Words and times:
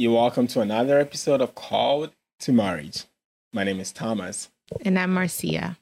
You're 0.00 0.14
welcome 0.14 0.46
to 0.46 0.60
another 0.62 0.98
episode 0.98 1.42
of 1.42 1.54
Called 1.54 2.12
to 2.38 2.52
Marriage. 2.52 3.04
My 3.52 3.64
name 3.64 3.80
is 3.80 3.92
Thomas. 3.92 4.48
And 4.82 4.98
I'm 4.98 5.12
Marcia. 5.12 5.76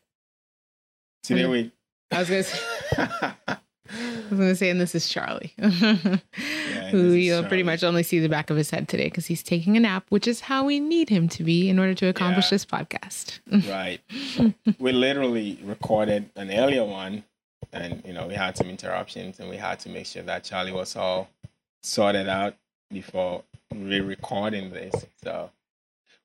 Today 1.22 1.42
Hello. 1.42 1.52
we. 1.52 1.71
I 2.10 2.18
was 2.18 2.28
gonna 2.28 2.42
say, 2.42 2.58
I 2.96 3.56
was 4.28 4.38
gonna 4.40 4.56
say, 4.56 4.70
and 4.70 4.80
this 4.80 4.96
is 4.96 5.08
Charlie, 5.08 5.52
and 5.58 6.20
who 6.90 7.10
you'll 7.12 7.44
pretty 7.44 7.62
much 7.62 7.84
only 7.84 8.02
see 8.02 8.18
the 8.18 8.28
back 8.28 8.50
of 8.50 8.56
his 8.56 8.70
head 8.70 8.88
today 8.88 9.04
because 9.04 9.26
he's 9.26 9.44
taking 9.44 9.76
a 9.76 9.80
nap, 9.80 10.06
which 10.08 10.26
is 10.26 10.40
how 10.40 10.64
we 10.64 10.80
need 10.80 11.10
him 11.10 11.28
to 11.28 11.44
be 11.44 11.69
in 11.71 11.78
order 11.78 11.94
to 11.94 12.06
accomplish 12.08 12.46
Yeah. 12.46 12.50
this 12.50 12.64
podcast. 12.66 13.38
Right. 13.71 14.00
we 14.80 14.90
literally 14.90 15.60
recorded 15.62 16.28
an 16.34 16.50
earlier 16.50 16.84
one, 16.84 17.23
and 17.73 18.02
you 18.05 18.14
know 18.14 18.27
we 18.27 18.34
had 18.34 18.56
some 18.56 18.69
interruptions, 18.69 19.38
and 19.38 19.48
we 19.48 19.59
had 19.59 19.78
to 19.80 19.88
make 19.88 20.06
sure 20.06 20.24
that 20.24 20.42
Charlie 20.42 20.73
was 20.73 20.96
all 20.96 21.28
sorted 21.84 22.28
out 22.28 22.56
before 22.91 23.45
re-recording 23.74 24.70
this. 24.70 25.06
So, 25.23 25.50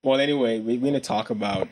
well, 0.04 0.20
anyway, 0.20 0.60
we're 0.60 0.80
going 0.80 0.94
to 0.94 1.00
talk 1.00 1.30
about 1.30 1.68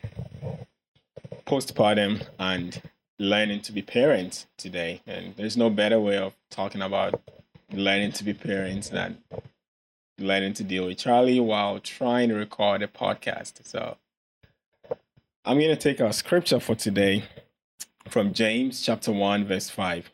postpartum 1.45 2.26
and 2.40 2.82
learning 3.20 3.62
to 3.62 3.72
be 3.72 3.82
parents 3.82 4.48
today, 4.58 5.02
and 5.05 5.35
there's 5.35 5.58
no 5.58 5.70
better 5.70 5.99
way 5.99 6.18
of 6.18 6.34
talking 6.49 6.82
about 6.82 7.22
learning 7.72 8.12
to 8.13 8.23
be 8.23 8.34
parents 8.34 8.90
than 8.90 9.18
learning 10.18 10.54
to 10.54 10.63
deal 10.63 10.85
with 10.88 10.98
Charlie 10.98 11.40
while 11.40 11.80
trying 11.80 12.30
to 12.30 12.35
record 12.35 12.82
a 12.82 12.88
podcast. 12.88 13.66
So. 13.66 13.98
I'm 15.44 15.58
going 15.58 15.70
to 15.70 15.76
take 15.76 15.99
our 15.99 16.13
scripture 16.13 16.60
for 16.60 16.76
today 16.76 17.23
from 18.08 18.32
James 18.32 18.82
chapter 18.82 19.12
1, 19.12 19.46
verse 19.46 19.71
5. 19.71 20.12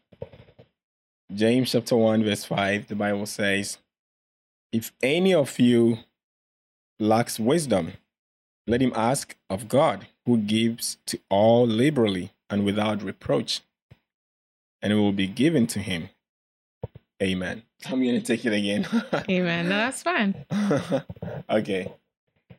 James 1.34 1.72
chapter 1.74 1.98
1, 1.98 2.24
verse 2.24 2.46
5, 2.46 2.88
the 2.88 2.96
Bible 2.96 3.26
says, 3.26 3.78
If 4.78 4.94
any 5.02 5.34
of 5.34 5.60
you 5.60 5.98
lacks 7.00 7.40
wisdom, 7.40 7.94
let 8.68 8.80
him 8.80 8.94
ask 8.96 9.36
of 9.50 9.68
God, 9.68 10.06
who 10.28 10.38
gives 10.38 11.00
to 11.08 11.20
all 11.30 11.66
liberally 11.66 12.32
and 12.48 12.64
without 12.64 13.02
reproach, 13.02 13.62
and 14.80 14.94
it 14.94 14.98
will 14.98 15.14
be 15.14 15.26
given 15.26 15.66
to 15.66 15.80
him. 15.80 16.10
Amen. 17.24 17.64
I'm 17.88 18.04
going 18.04 18.22
to 18.22 18.22
take 18.22 18.46
it 18.46 18.54
again. 18.54 18.88
Amen. 19.32 19.68
No, 19.68 19.78
that's 19.78 20.04
fine. 20.04 20.46
okay. 21.50 21.92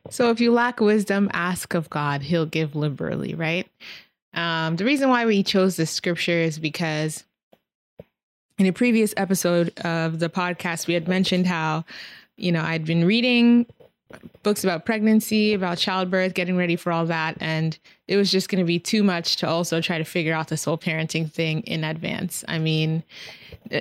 So 0.09 0.29
if 0.29 0.41
you 0.41 0.51
lack 0.51 0.81
wisdom, 0.81 1.29
ask 1.31 1.73
of 1.73 1.89
God; 1.89 2.21
He'll 2.23 2.45
give 2.45 2.75
liberally. 2.75 3.33
Right. 3.33 3.65
Um, 4.33 4.75
the 4.75 4.83
reason 4.83 5.07
why 5.09 5.25
we 5.25 5.41
chose 5.41 5.77
this 5.77 5.91
scripture 5.91 6.41
is 6.41 6.59
because 6.59 7.23
in 8.59 8.65
a 8.65 8.73
previous 8.73 9.13
episode 9.17 9.71
of 9.79 10.19
the 10.19 10.29
podcast, 10.29 10.85
we 10.85 10.93
had 10.93 11.07
mentioned 11.07 11.47
how, 11.47 11.85
you 12.35 12.51
know, 12.51 12.61
I'd 12.61 12.85
been 12.85 13.05
reading 13.05 13.65
books 14.43 14.63
about 14.63 14.85
pregnancy, 14.85 15.53
about 15.53 15.77
childbirth, 15.77 16.33
getting 16.33 16.57
ready 16.57 16.75
for 16.75 16.91
all 16.91 17.05
that. 17.05 17.37
And 17.39 17.77
it 18.07 18.17
was 18.17 18.29
just 18.31 18.49
going 18.49 18.59
to 18.59 18.65
be 18.65 18.79
too 18.79 19.01
much 19.01 19.37
to 19.37 19.47
also 19.47 19.79
try 19.81 19.97
to 19.97 20.03
figure 20.03 20.33
out 20.33 20.49
this 20.49 20.65
whole 20.65 20.77
parenting 20.77 21.31
thing 21.31 21.61
in 21.61 21.83
advance. 21.85 22.43
I 22.47 22.59
mean, 22.59 23.03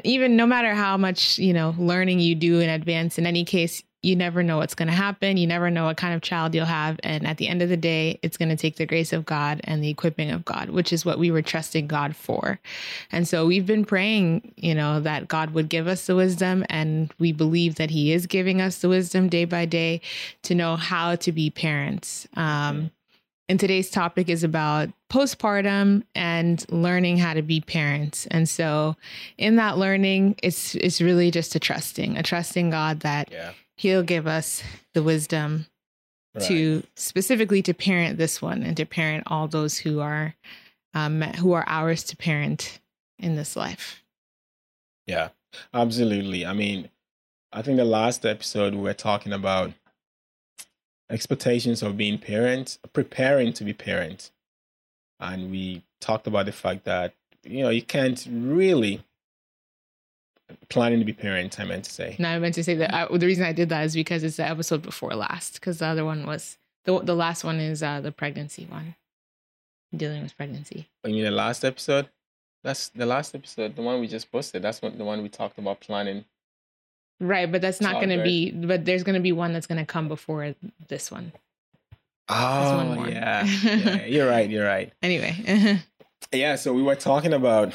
even 0.05 0.37
no 0.37 0.47
matter 0.47 0.75
how 0.75 0.97
much, 0.97 1.39
you 1.39 1.53
know, 1.53 1.75
learning 1.77 2.21
you 2.21 2.35
do 2.37 2.61
in 2.61 2.69
advance, 2.69 3.19
in 3.19 3.27
any 3.27 3.45
case, 3.45 3.83
you 4.03 4.15
never 4.15 4.45
know 4.45 4.59
what's 4.59 4.75
going 4.75 4.89
to 4.89 4.95
happen. 4.95 5.37
You 5.37 5.47
never 5.47 5.71
know 5.71 5.87
what 5.87 5.97
kind 5.97 6.15
of 6.15 6.23
child 6.23 6.55
you'll 6.55 6.67
have. 6.67 7.01
And 7.03 7.27
at 7.27 7.39
the 7.39 7.49
end 7.49 7.63
of 7.63 7.69
the 7.69 7.77
day, 7.77 8.21
it's 8.23 8.37
going 8.37 8.49
to 8.49 8.57
take 8.57 8.77
the 8.77 8.87
grace 8.87 9.13
of 9.13 9.27
God 9.27 9.61
and 9.65 9.83
the 9.83 9.91
equipping 9.91 10.31
of 10.31 10.45
God, 10.45 10.71
which 10.71 10.93
is 10.93 11.05
what 11.05 11.19
we 11.19 11.33
were 11.33 11.43
trusting 11.43 11.89
God 11.89 12.15
for. 12.15 12.61
And 13.11 13.27
so 13.27 13.45
we've 13.45 13.67
been 13.67 13.85
praying, 13.85 14.55
you 14.57 14.75
know, 14.75 15.01
that 15.01 15.27
God 15.27 15.51
would 15.51 15.69
give 15.69 15.89
us 15.89 16.07
the 16.07 16.15
wisdom. 16.15 16.65
And 16.71 17.13
we 17.19 17.33
believe 17.33 17.75
that 17.75 17.91
He 17.91 18.13
is 18.13 18.27
giving 18.27 18.61
us 18.61 18.79
the 18.79 18.89
wisdom 18.89 19.29
day 19.29 19.45
by 19.45 19.65
day 19.65 20.01
to 20.43 20.55
know 20.55 20.77
how 20.77 21.17
to 21.17 21.33
be 21.33 21.51
parents. 21.51 22.29
Um, 22.35 22.93
and 23.49 23.59
today's 23.59 23.91
topic 23.91 24.29
is 24.29 24.45
about 24.45 24.91
postpartum 25.11 26.03
and 26.15 26.65
learning 26.71 27.17
how 27.17 27.33
to 27.33 27.43
be 27.43 27.63
parents. 27.63 28.27
And 28.27 28.47
so 28.49 28.95
in 29.39 29.57
that 29.57 29.79
learning, 29.79 30.37
it's 30.43 30.75
it's 30.75 31.01
really 31.01 31.31
just 31.31 31.55
a 31.55 31.59
trusting, 31.59 32.19
a 32.19 32.23
trusting 32.23 32.71
God 32.71 33.01
that 33.01 33.31
Yeah. 33.33 33.53
He'll 33.79 34.03
give 34.03 34.27
us 34.27 34.63
the 34.93 35.03
wisdom 35.03 35.67
to 36.41 36.85
specifically 36.95 37.63
to 37.63 37.75
parent 37.75 38.19
this 38.19 38.41
one 38.41 38.63
and 38.63 38.77
to 38.77 38.85
parent 38.85 39.25
all 39.27 39.49
those 39.49 39.79
who 39.79 40.01
are 40.01 40.35
um, 40.95 41.21
who 41.21 41.53
are 41.53 41.65
ours 41.67 42.03
to 42.05 42.17
parent 42.17 42.81
in 43.19 43.37
this 43.37 43.57
life. 43.57 44.03
Yeah, 45.07 45.31
absolutely. 45.73 46.45
I 46.45 46.53
mean, 46.53 46.91
I 47.53 47.63
think 47.63 47.77
the 47.77 47.85
last 47.85 48.27
episode 48.27 48.75
we 48.75 48.83
were 48.83 48.95
talking 48.95 49.33
about 49.33 49.73
expectations 51.11 51.83
of 51.83 51.97
being 51.97 52.19
parents, 52.19 52.79
preparing 52.93 53.53
to 53.55 53.65
be 53.65 53.73
parents. 53.73 54.31
And 55.21 55.51
we 55.51 55.83
talked 56.01 56.27
about 56.27 56.47
the 56.47 56.53
fact 56.53 56.85
that, 56.85 57.15
you 57.43 57.63
know, 57.63 57.71
you 57.71 57.83
can't 57.83 58.27
really 58.31 59.03
planning 60.69 60.99
to 60.99 61.05
be 61.05 61.13
parents, 61.13 61.59
I 61.59 61.65
meant 61.65 61.85
to 61.85 61.93
say. 61.93 62.17
No, 62.19 62.29
I 62.29 62.39
meant 62.39 62.55
to 62.55 62.65
say 62.65 62.75
that 62.75 62.95
I, 62.95 63.07
the 63.17 63.27
reason 63.27 63.45
I 63.45 63.53
did 63.53 63.69
that 63.69 63.85
is 63.85 63.95
because 63.95 64.23
it's 64.23 64.37
the 64.37 64.49
episode 64.49 64.83
before 64.83 65.15
last. 65.15 65.55
Because 65.55 65.79
the 65.79 65.87
other 65.87 66.05
one 66.05 66.27
was 66.27 66.59
the 66.85 67.01
the 67.01 67.15
last 67.15 67.45
one 67.45 67.61
is 67.61 67.83
uh, 67.83 68.01
the 68.01 68.13
pregnancy 68.13 68.67
one, 68.69 68.95
dealing 69.95 70.23
with 70.23 70.37
pregnancy. 70.37 70.89
I 71.05 71.09
mean, 71.09 71.25
the 71.25 71.31
last 71.31 71.65
episode? 71.65 72.09
That's 72.65 72.89
the 72.89 73.07
last 73.07 73.35
episode, 73.35 73.77
the 73.77 73.83
one 73.83 74.01
we 74.01 74.09
just 74.09 74.31
posted. 74.33 74.63
That's 74.63 74.83
what 74.83 74.99
the 74.99 75.05
one 75.05 75.23
we 75.23 75.29
talked 75.29 75.59
about 75.59 75.81
planning. 75.81 76.25
Right, 77.21 77.51
but 77.51 77.61
that's 77.61 77.81
not 77.81 77.95
going 77.95 78.17
to 78.17 78.23
be. 78.23 78.51
But 78.51 78.85
there's 78.85 79.03
going 79.03 79.15
to 79.15 79.21
be 79.21 79.33
one 79.33 79.53
that's 79.53 79.67
going 79.67 79.79
to 79.79 79.87
come 79.87 80.09
before 80.09 80.55
this 80.89 81.11
one. 81.11 81.33
Oh, 82.29 82.77
one 82.77 82.95
more. 82.95 83.09
yeah. 83.09 83.45
yeah. 83.63 84.05
You're 84.05 84.29
right. 84.29 84.49
You're 84.49 84.67
right. 84.67 84.93
Anyway, 85.03 85.81
yeah 86.33 86.57
so 86.57 86.73
we 86.73 86.83
were 86.83 86.97
talking 86.97 87.33
about 87.33 87.73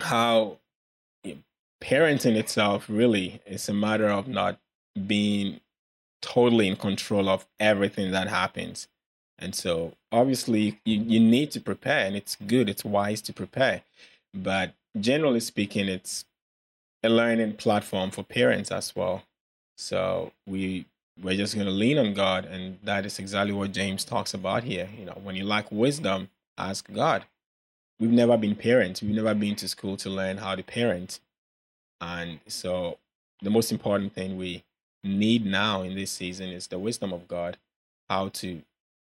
how 0.00 0.58
parenting 1.80 2.36
itself 2.36 2.86
really 2.88 3.40
is 3.46 3.68
a 3.68 3.74
matter 3.74 4.08
of 4.08 4.28
not 4.28 4.58
being 5.06 5.60
totally 6.20 6.66
in 6.66 6.76
control 6.76 7.28
of 7.28 7.46
everything 7.60 8.10
that 8.10 8.28
happens 8.28 8.88
and 9.38 9.54
so 9.54 9.92
obviously 10.10 10.80
you, 10.84 10.98
you 10.98 11.20
need 11.20 11.50
to 11.50 11.60
prepare 11.60 12.04
and 12.06 12.16
it's 12.16 12.36
good 12.46 12.68
it's 12.68 12.84
wise 12.84 13.22
to 13.22 13.32
prepare 13.32 13.82
but 14.34 14.74
generally 15.00 15.38
speaking 15.38 15.86
it's 15.86 16.24
a 17.04 17.08
learning 17.08 17.52
platform 17.52 18.10
for 18.10 18.24
parents 18.24 18.72
as 18.72 18.96
well 18.96 19.22
so 19.76 20.32
we 20.46 20.84
we're 21.22 21.36
just 21.36 21.54
going 21.54 21.66
to 21.66 21.72
lean 21.72 21.98
on 21.98 22.12
god 22.14 22.44
and 22.44 22.78
that 22.82 23.06
is 23.06 23.20
exactly 23.20 23.52
what 23.52 23.70
james 23.70 24.04
talks 24.04 24.34
about 24.34 24.64
here 24.64 24.88
you 24.98 25.04
know 25.04 25.16
when 25.22 25.36
you 25.36 25.44
lack 25.44 25.70
wisdom 25.70 26.28
ask 26.58 26.92
God. 26.92 27.24
We've 28.00 28.10
never 28.10 28.36
been 28.36 28.54
parents. 28.54 29.02
We've 29.02 29.14
never 29.14 29.34
been 29.34 29.56
to 29.56 29.68
school 29.68 29.96
to 29.98 30.10
learn 30.10 30.38
how 30.38 30.54
to 30.54 30.62
parent. 30.62 31.20
And 32.00 32.40
so 32.46 32.98
the 33.42 33.50
most 33.50 33.72
important 33.72 34.14
thing 34.14 34.36
we 34.36 34.64
need 35.04 35.44
now 35.46 35.82
in 35.82 35.94
this 35.94 36.10
season 36.10 36.48
is 36.50 36.66
the 36.66 36.78
wisdom 36.78 37.12
of 37.12 37.28
God, 37.28 37.56
how 38.08 38.28
to 38.30 38.62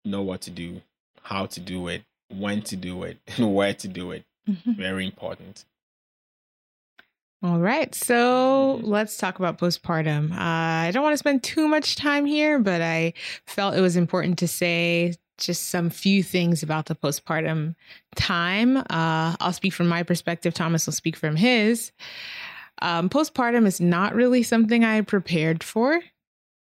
know 0.06 0.22
what 0.22 0.42
to 0.42 0.52
do, 0.52 0.82
how 1.24 1.46
to 1.48 1.60
do 1.60 1.88
it, 1.88 2.04
when 2.30 2.62
to 2.64 2.76
do 2.76 3.04
it, 3.04 3.18
and 3.38 3.54
where 3.54 3.74
to 3.74 3.88
do 3.88 4.12
it. 4.12 4.24
Very 4.66 5.06
important. 5.06 5.66
All 7.42 7.60
right, 7.60 7.94
so 7.96 8.80
Mhm. 8.82 8.88
let's 8.88 9.16
talk 9.18 9.40
about 9.40 9.58
postpartum. 9.58 10.32
Uh, 10.34 10.36
I 10.88 10.92
don't 10.92 11.04
want 11.04 11.14
to 11.14 11.18
spend 11.18 11.42
too 11.42 11.68
much 11.70 11.96
time 11.96 12.26
here, 12.26 12.60
but 12.60 12.82
I 12.82 13.14
felt 13.46 13.76
it 13.76 13.82
was 13.82 13.96
important 13.96 14.38
to 14.40 14.48
say 14.48 15.16
just 15.38 15.70
some 15.70 15.90
few 15.90 16.22
things 16.22 16.64
about 16.64 16.88
the 16.88 16.96
postpartum 16.96 17.76
time. 18.16 18.76
Uh, 18.76 19.38
I'll 19.40 19.54
speak 19.54 19.72
from 19.74 19.88
my 19.88 20.04
perspective. 20.04 20.54
Thomas 20.54 20.86
will 20.86 20.92
speak 20.94 21.16
from 21.16 21.38
his. 21.38 21.94
Um, 22.81 23.09
postpartum 23.09 23.66
is 23.66 23.81
not 23.81 24.16
really 24.16 24.44
something 24.44 24.84
I 24.84 25.01
prepared 25.01 25.63
for. 25.63 26.00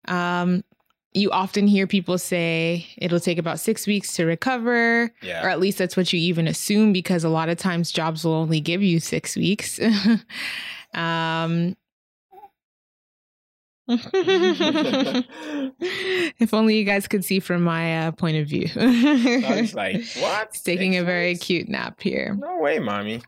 Um, 0.07 0.65
you 1.13 1.31
often 1.31 1.69
hear 1.69 1.87
people 1.87 2.19
say 2.19 2.87
it'll 2.99 3.21
take 3.21 3.39
about 3.39 3.61
six 3.61 3.87
weeks 3.87 4.15
to 4.15 4.25
recover, 4.25 5.13
or 5.43 5.49
at 5.49 5.61
least 5.61 5.79
that's 5.79 5.97
what 5.97 6.13
you 6.13 6.19
even 6.19 6.49
assume 6.49 6.93
because 6.93 7.23
a 7.23 7.29
lot 7.29 7.49
of 7.49 7.57
times 7.57 7.93
jobs 7.93 8.25
will 8.25 8.35
only 8.35 8.61
give 8.61 8.83
you 8.83 8.99
six 8.99 9.37
weeks. 9.37 9.79
um, 10.95 11.77
if 13.89 15.25
only 16.55 16.79
you 16.79 16.85
guys 16.85 17.07
could 17.07 17.25
see 17.25 17.39
from 17.39 17.63
my 17.63 18.07
uh, 18.07 18.13
point 18.13 18.39
of 18.39 18.49
view. 18.49 18.67
I 18.77 19.61
was 19.61 19.75
like, 19.75 20.03
what? 20.19 20.59
Taking 20.65 20.97
a 20.97 21.05
very 21.05 21.37
cute 21.37 21.69
nap 21.69 22.01
here. 22.01 22.35
No 22.35 22.59
way, 22.59 22.79
mommy. 22.79 23.21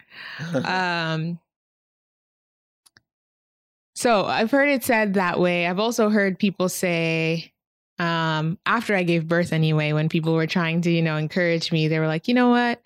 Um, 0.65 1.39
so 3.97 4.27
I've 4.27 4.51
heard 4.51 4.69
it 4.69 4.85
said 4.85 5.15
that 5.15 5.41
way. 5.41 5.67
I've 5.67 5.79
also 5.79 6.11
heard 6.11 6.39
people 6.39 6.69
say 6.69 7.53
um, 7.99 8.59
after 8.67 8.95
I 8.95 9.03
gave 9.05 9.27
birth 9.27 9.55
anyway, 9.55 9.95
when 9.95 10.11
people 10.11 10.35
were 10.35 10.47
trying 10.47 10.83
to, 10.83 10.91
you 10.91 11.01
know, 11.01 11.17
encourage 11.17 11.73
me, 11.73 11.89
they 11.89 11.99
were 11.99 12.07
like, 12.07 12.29
you 12.29 12.35
know 12.35 12.51
what? 12.51 12.83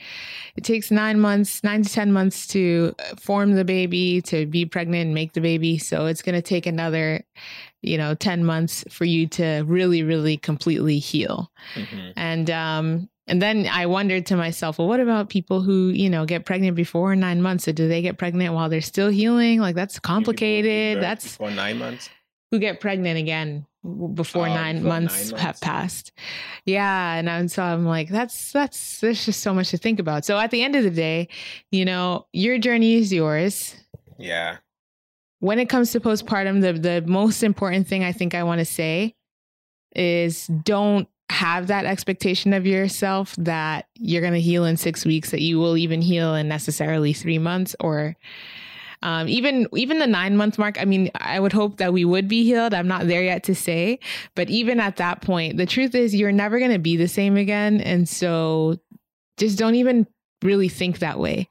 It 0.55 0.63
takes 0.63 0.93
nine 0.93 1.19
months, 1.19 1.65
nine 1.65 1.83
to 1.83 1.93
10 1.93 2.13
months 2.13 2.47
to 2.49 2.95
form 3.19 3.55
the 3.55 3.65
baby, 3.65 4.23
to 4.23 4.47
be 4.47 4.65
pregnant 4.65 5.07
and 5.07 5.15
make 5.15 5.33
the 5.33 5.41
baby. 5.41 5.79
So 5.79 6.07
it's 6.07 6.23
going 6.23 6.37
to 6.37 6.43
take 6.43 6.65
another, 6.65 7.25
you 7.83 7.99
know, 7.99 8.15
10 8.15 8.45
months 8.45 8.85
for 8.89 9.05
you 9.05 9.27
to 9.29 9.65
really, 9.67 10.05
really 10.05 10.37
completely 10.37 11.01
heal. 11.01 11.51
Mm-hmm. 11.75 12.11
And, 12.15 12.51
um, 12.51 13.09
and 13.27 13.41
then 13.41 13.69
I 13.71 13.87
wondered 13.87 14.27
to 14.27 14.37
myself, 14.37 14.79
well, 14.79 14.89
what 14.89 15.01
about 15.01 15.29
people 15.29 15.61
who, 15.61 15.89
you 15.89 16.11
know, 16.11 16.25
get 16.25 16.45
pregnant 16.45 16.75
before 16.75 17.15
nine 17.15 17.43
months? 17.43 17.65
So 17.65 17.73
do 17.73 17.87
they 17.87 18.03
get 18.03 18.19
pregnant 18.19 18.55
while 18.55 18.69
they're 18.69 18.81
still 18.81 19.09
healing? 19.09 19.61
Like 19.61 19.77
that's 19.77 19.99
complicated. 19.99 21.03
That's 21.03 21.37
for 21.37 21.51
nine 21.51 21.79
months. 21.79 22.11
Who 22.51 22.59
get 22.59 22.81
pregnant 22.81 23.19
again 23.19 23.67
before 24.15 24.49
oh, 24.49 24.55
nine, 24.55 24.83
months 24.83 25.31
nine, 25.31 25.31
months 25.31 25.43
have 25.43 25.61
passed. 25.61 26.13
Yeah. 26.65 27.15
And 27.15 27.31
I'm, 27.31 27.47
so 27.47 27.63
I'm 27.63 27.87
like, 27.87 28.09
that's, 28.09 28.51
that's, 28.53 29.01
there's 29.01 29.25
just 29.25 29.41
so 29.41 29.55
much 29.55 29.71
to 29.71 29.79
think 29.79 30.01
about. 30.01 30.25
So 30.25 30.37
at 30.39 30.51
the 30.51 30.63
end 30.63 30.75
of 30.75 30.83
the 30.83 30.91
day, 30.91 31.29
you 31.71 31.85
know, 31.85 32.27
your 32.33 32.59
journey 32.59 32.97
is 32.97 33.13
yours. 33.13 33.77
Yeah. 34.19 34.57
When 35.39 35.59
it 35.59 35.69
comes 35.69 35.93
to 35.93 36.01
postpartum, 36.01 36.61
the, 36.61 36.73
the 36.73 37.07
most 37.07 37.43
important 37.43 37.87
thing 37.87 38.03
I 38.03 38.13
think 38.13 38.35
I 38.35 38.43
want 38.43 38.59
to 38.59 38.65
say 38.65 39.15
is 39.95 40.47
don't 40.47 41.09
have 41.31 41.69
that 41.69 41.85
expectation 41.85 42.53
of 42.53 42.67
yourself 42.67 43.35
that 43.39 43.87
you're 43.95 44.21
going 44.21 44.35
to 44.35 44.41
heal 44.41 44.65
in 44.65 44.77
six 44.77 45.05
weeks, 45.05 45.31
that 45.31 45.41
you 45.41 45.59
will 45.59 45.77
even 45.77 46.03
heal 46.03 46.35
in 46.35 46.49
necessarily 46.49 47.13
three 47.13 47.39
months 47.39 47.77
or 47.81 48.17
um, 49.03 49.29
even 49.29 49.67
even 49.75 49.99
the 49.99 50.07
nine 50.07 50.37
month 50.37 50.59
mark. 50.59 50.81
I 50.81 50.85
mean, 50.85 51.11
I 51.15 51.41
would 51.41 51.53
hope 51.53 51.79
that 51.79 51.93
we 51.93 52.05
would 52.05 52.29
be 52.29 52.45
healed. 52.45 52.75
I'm 52.75 52.89
not 52.89 53.07
there 53.07 53.23
yet 53.23 53.45
to 53.45 53.55
say, 53.55 53.99
but 54.35 54.51
even 54.51 54.81
at 54.81 54.97
that 54.97 55.23
point, 55.23 55.57
the 55.57 55.67
truth 55.67 55.95
is 55.95 56.15
you're 56.15 56.33
never 56.33 56.59
going 56.59 56.73
to 56.73 56.79
be 56.79 56.97
the 56.97 57.09
same 57.09 57.37
again, 57.37 57.81
and 57.81 58.09
so 58.09 58.77
just 59.39 59.59
don't 59.59 59.77
even 59.77 60.07
really 60.43 60.69
think 60.69 60.99
that 60.99 61.19
way. 61.19 61.49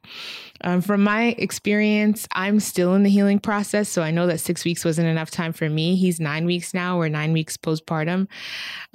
Um, 0.62 0.82
from 0.82 1.04
my 1.04 1.36
experience, 1.38 2.28
I'm 2.34 2.60
still 2.60 2.94
in 2.94 3.04
the 3.04 3.10
healing 3.10 3.40
process. 3.40 3.88
So 3.88 4.02
I 4.02 4.12
know 4.12 4.28
that 4.28 4.40
six 4.40 4.66
weeks 4.66 4.84
wasn't 4.84 5.08
enough 5.08 5.32
time 5.32 5.54
for 5.54 5.70
me. 5.70 5.96
He's 5.96 6.20
nine 6.20 6.46
weeks 6.46 6.74
now, 6.74 7.00
or 7.00 7.08
nine 7.08 7.32
weeks 7.32 7.56
postpartum. 7.56 8.28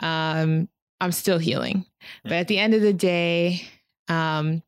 Um, 0.00 0.68
I'm 1.04 1.12
still 1.12 1.38
healing. 1.38 1.84
But 2.22 2.32
at 2.32 2.48
the 2.48 2.58
end 2.58 2.74
of 2.74 2.80
the 2.80 2.92
day, 2.92 3.62
um, 4.08 4.62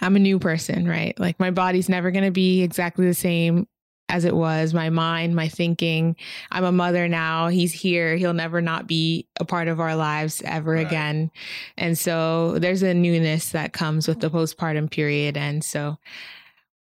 I'm 0.00 0.16
a 0.16 0.20
new 0.20 0.38
person, 0.38 0.86
right? 0.86 1.18
Like 1.18 1.40
my 1.40 1.50
body's 1.50 1.88
never 1.88 2.10
going 2.10 2.24
to 2.24 2.30
be 2.30 2.62
exactly 2.62 3.06
the 3.06 3.14
same 3.14 3.66
as 4.08 4.24
it 4.24 4.36
was. 4.36 4.74
My 4.74 4.90
mind, 4.90 5.34
my 5.34 5.48
thinking. 5.48 6.14
I'm 6.52 6.64
a 6.64 6.72
mother 6.72 7.08
now. 7.08 7.48
He's 7.48 7.72
here. 7.72 8.16
He'll 8.16 8.34
never 8.34 8.60
not 8.60 8.86
be 8.86 9.26
a 9.40 9.44
part 9.44 9.68
of 9.68 9.80
our 9.80 9.96
lives 9.96 10.42
ever 10.44 10.72
right. 10.72 10.86
again. 10.86 11.30
And 11.76 11.98
so 11.98 12.58
there's 12.58 12.82
a 12.82 12.94
newness 12.94 13.50
that 13.50 13.72
comes 13.72 14.06
with 14.06 14.20
the 14.20 14.30
postpartum 14.30 14.90
period. 14.90 15.36
And 15.36 15.64
so 15.64 15.98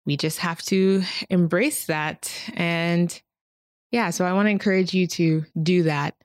we 0.06 0.18
just 0.18 0.40
have 0.40 0.62
to 0.64 1.02
embrace 1.30 1.86
that. 1.86 2.32
And 2.54 3.20
yeah, 3.92 4.10
so 4.10 4.26
I 4.26 4.34
want 4.34 4.48
to 4.48 4.52
encourage 4.52 4.94
you 4.94 5.08
to 5.08 5.46
do 5.64 5.84
that. 5.84 6.16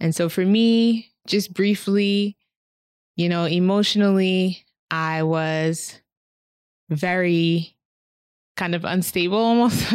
And 0.00 0.14
so 0.14 0.28
for 0.28 0.44
me, 0.44 1.09
just 1.26 1.52
briefly, 1.52 2.36
you 3.16 3.28
know, 3.28 3.44
emotionally, 3.44 4.64
I 4.90 5.22
was 5.22 6.00
very 6.88 7.76
kind 8.60 8.74
of 8.74 8.84
unstable 8.84 9.38
almost 9.38 9.90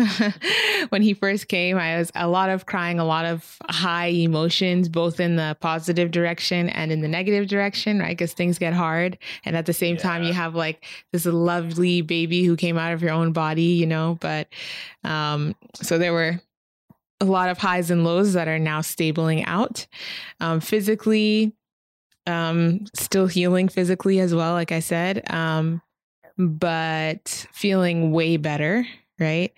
when 0.89 1.03
he 1.03 1.13
first 1.13 1.47
came. 1.47 1.77
I 1.77 1.99
was 1.99 2.11
a 2.15 2.27
lot 2.27 2.49
of 2.49 2.65
crying 2.65 2.97
a 2.97 3.05
lot 3.05 3.25
of 3.25 3.57
high 3.69 4.07
emotions 4.07 4.89
both 4.89 5.19
in 5.19 5.35
the 5.35 5.55
positive 5.59 6.09
direction 6.09 6.69
and 6.69 6.91
in 6.91 7.01
the 7.01 7.07
negative 7.07 7.47
direction 7.47 7.99
right? 7.99 8.17
Because 8.17 8.33
things 8.33 8.57
get 8.57 8.73
hard 8.73 9.19
and 9.43 9.55
at 9.55 9.67
the 9.67 9.73
same 9.73 9.97
yeah. 9.97 10.01
time 10.01 10.23
you 10.23 10.33
have 10.33 10.55
like 10.55 10.83
this 11.11 11.27
lovely 11.27 12.01
baby 12.01 12.43
who 12.43 12.55
came 12.55 12.77
out 12.77 12.91
of 12.91 13.03
your 13.03 13.11
own 13.11 13.33
body 13.33 13.61
you 13.61 13.85
know? 13.85 14.17
But 14.19 14.47
um 15.03 15.55
so 15.75 15.99
there 15.99 16.13
were 16.13 16.41
a 17.21 17.25
lot 17.25 17.49
of 17.49 17.57
highs 17.57 17.91
and 17.91 18.03
lows 18.03 18.33
that 18.33 18.47
are 18.47 18.59
now 18.59 18.81
stabling 18.81 19.45
out. 19.45 19.87
Um, 20.39 20.59
physically, 20.59 21.53
um, 22.27 22.85
still 22.93 23.27
healing 23.27 23.69
physically 23.69 24.19
as 24.19 24.33
well, 24.33 24.53
like 24.53 24.71
I 24.71 24.79
said, 24.79 25.29
um, 25.31 25.81
but 26.37 27.47
feeling 27.53 28.11
way 28.11 28.37
better, 28.37 28.85
right? 29.19 29.53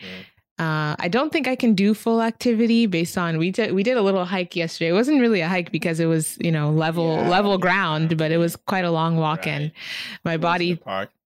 Uh, 0.60 0.96
I 0.98 1.08
don't 1.08 1.32
think 1.32 1.48
I 1.48 1.56
can 1.56 1.76
do 1.76 1.94
full 1.94 2.22
activity 2.22 2.88
based 2.88 3.18
on 3.18 3.38
we 3.38 3.52
did 3.52 3.74
we 3.74 3.84
did 3.84 3.96
a 3.96 4.02
little 4.02 4.26
hike 4.26 4.56
yesterday. 4.56 4.90
It 4.90 4.94
wasn't 4.94 5.22
really 5.22 5.42
a 5.42 5.48
hike 5.48 5.72
because 5.72 6.00
it 6.00 6.08
was 6.08 6.38
you 6.40 6.52
know 6.52 6.72
level 6.72 7.16
yeah, 7.16 7.30
level 7.30 7.58
ground, 7.58 8.18
but 8.18 8.32
it 8.32 8.38
was 8.38 8.56
quite 8.56 8.84
a 8.84 8.92
long 8.92 9.18
walk 9.18 9.46
right. 9.46 9.62
in. 9.62 9.72
My 10.24 10.38
body 10.38 10.80